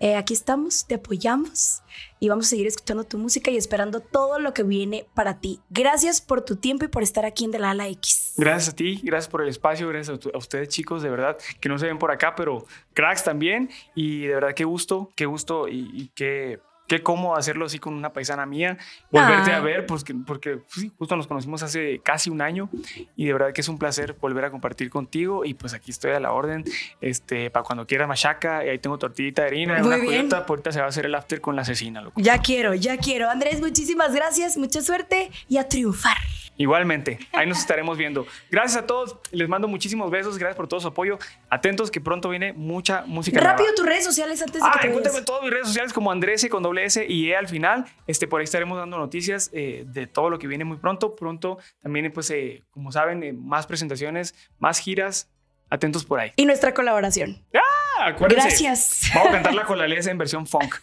[0.00, 1.82] Eh, aquí estamos, te apoyamos
[2.20, 5.60] y vamos a seguir escuchando tu música y esperando todo lo que viene para ti.
[5.70, 8.34] Gracias por tu tiempo y por estar aquí en De la Ala X.
[8.36, 11.78] Gracias a ti, gracias por el espacio, gracias a, ustedes chicos, de verdad, que no
[11.78, 13.70] se ven por acá, pero cracks también.
[13.94, 17.94] Y de verdad, qué gusto, qué gusto y, y qué, qué cómodo hacerlo así con
[17.94, 18.76] una paisana mía.
[19.12, 19.58] Volverte Ah.
[19.58, 22.68] a ver, pues, que- porque sí, justo nos conocimos hace casi un año
[23.14, 25.44] y de verdad que es un placer volver a compartir contigo.
[25.44, 26.64] Y pues aquí estoy a la orden,
[27.00, 28.64] este, para cuando quiera machaca.
[28.64, 31.14] Y ahí tengo tortillita de harina, Muy una pues, ahorita se va a hacer el
[31.14, 32.20] after con la asesina, loco.
[32.20, 33.28] Ya quiero, ya quiero.
[33.30, 36.16] Andrés, muchísimas gracias, mucha suerte y a triunfar.
[36.58, 38.26] Igualmente, ahí nos estaremos viendo.
[38.50, 41.16] Gracias a todos, les mando muchísimos besos, gracias por todo su apoyo.
[41.48, 43.40] Atentos que pronto viene mucha música.
[43.40, 43.76] Rápido nueva.
[43.76, 46.46] tus redes sociales antes de Ah, que te en todas mis redes sociales como Andrés
[46.50, 47.84] con doble S y E al final.
[48.08, 51.14] Este, por ahí estaremos dando noticias eh, de todo lo que viene muy pronto.
[51.14, 55.30] Pronto también, pues, eh, como saben, eh, más presentaciones, más giras.
[55.70, 56.32] Atentos por ahí.
[56.34, 57.44] Y nuestra colaboración.
[57.54, 58.48] Ah, acuérdense.
[58.48, 59.10] Gracias.
[59.14, 60.76] Vamos a cantar la colalesa en versión funk.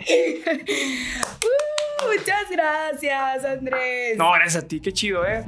[2.06, 4.16] Muchas gracias, Andrés.
[4.16, 5.44] No, gracias a ti, qué chido, ¿eh?